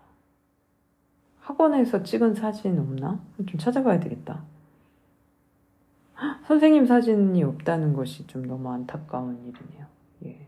학원에서 1.42 2.04
찍은 2.04 2.34
사진 2.36 2.80
없나? 2.80 3.20
좀 3.46 3.58
찾아봐야 3.60 4.00
되겠다. 4.00 4.42
선생님 6.48 6.86
사진이 6.86 7.44
없다는 7.44 7.94
것이 7.94 8.28
좀 8.28 8.46
너무 8.46 8.72
안타까운 8.72 9.40
일이네요. 9.46 9.86
예. 10.26 10.48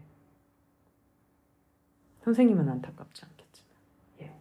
선생님은 2.23 2.69
안타깝지 2.69 3.23
않겠지만. 3.25 3.71
예. 4.21 4.31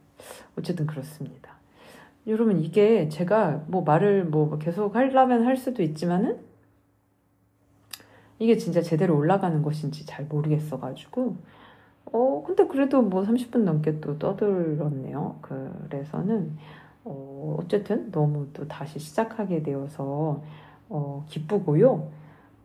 어쨌든 0.57 0.85
그렇습니다. 0.85 1.55
여러분, 2.27 2.59
이게 2.59 3.07
제가 3.09 3.63
뭐 3.67 3.83
말을 3.83 4.25
뭐 4.25 4.57
계속 4.57 4.95
하려면 4.95 5.45
할 5.45 5.57
수도 5.57 5.83
있지만은 5.83 6.39
이게 8.39 8.57
진짜 8.57 8.81
제대로 8.81 9.15
올라가는 9.15 9.61
것인지 9.61 10.05
잘 10.05 10.25
모르겠어가지고, 10.25 11.37
어, 12.11 12.43
근데 12.45 12.67
그래도 12.67 13.01
뭐 13.01 13.23
30분 13.23 13.59
넘게 13.59 13.99
또 13.99 14.17
떠들었네요. 14.17 15.39
그래서는, 15.41 16.57
어, 17.03 17.57
어쨌든 17.59 18.11
너무 18.11 18.47
또 18.53 18.67
다시 18.67 18.99
시작하게 18.99 19.63
되어서, 19.63 20.41
어, 20.89 21.25
기쁘고요. 21.29 22.09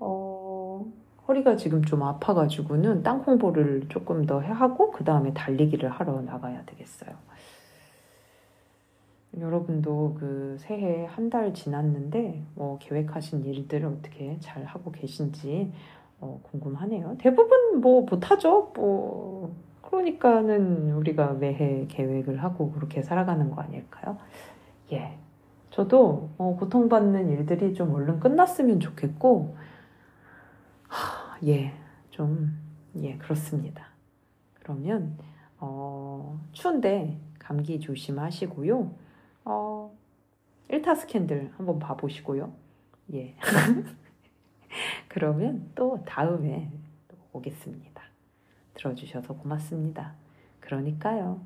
어, 0.00 0.86
허리가 1.28 1.56
지금 1.56 1.82
좀 1.84 2.02
아파가지고는 2.02 3.02
땅 3.02 3.24
공부를 3.24 3.86
조금 3.88 4.26
더 4.26 4.40
하고, 4.40 4.90
그 4.90 5.04
다음에 5.04 5.32
달리기를 5.34 5.88
하러 5.90 6.20
나가야 6.22 6.64
되겠어요. 6.66 7.10
여러분도 9.38 10.16
그 10.18 10.56
새해 10.58 11.06
한 11.06 11.30
달 11.30 11.54
지났는데, 11.54 12.42
뭐 12.56 12.78
계획하신 12.80 13.44
일들을 13.44 13.86
어떻게 13.86 14.36
잘 14.40 14.64
하고 14.64 14.90
계신지, 14.90 15.72
어, 16.20 16.40
궁금하네요. 16.50 17.16
대부분 17.18 17.80
뭐 17.80 18.02
못하죠. 18.02 18.72
뭐 18.74 19.54
그러니까는 19.82 20.92
우리가 20.92 21.34
매해 21.34 21.86
계획을 21.88 22.42
하고 22.42 22.72
그렇게 22.72 23.02
살아가는 23.02 23.50
거 23.50 23.62
아닐까요? 23.62 24.16
예. 24.92 25.16
저도 25.70 26.30
어, 26.36 26.56
고통받는 26.58 27.30
일들이 27.30 27.74
좀 27.74 27.94
얼른 27.94 28.20
끝났으면 28.20 28.80
좋겠고, 28.80 29.56
하, 30.88 31.38
예, 31.46 31.72
좀, 32.10 32.58
예, 32.96 33.16
그렇습니다. 33.16 33.86
그러면, 34.54 35.16
어, 35.58 36.40
추운데 36.52 37.18
감기 37.38 37.78
조심하시고요. 37.78 38.90
어, 39.44 39.96
1타 40.68 40.96
스캔들 40.96 41.52
한번 41.56 41.78
봐보시고요. 41.78 42.52
예. 43.14 43.36
그러면 45.08 45.70
또 45.74 46.02
다음에 46.06 46.70
오겠습니다. 47.32 48.02
들어주셔서 48.74 49.34
고맙습니다. 49.34 50.14
그러니까요. 50.60 51.40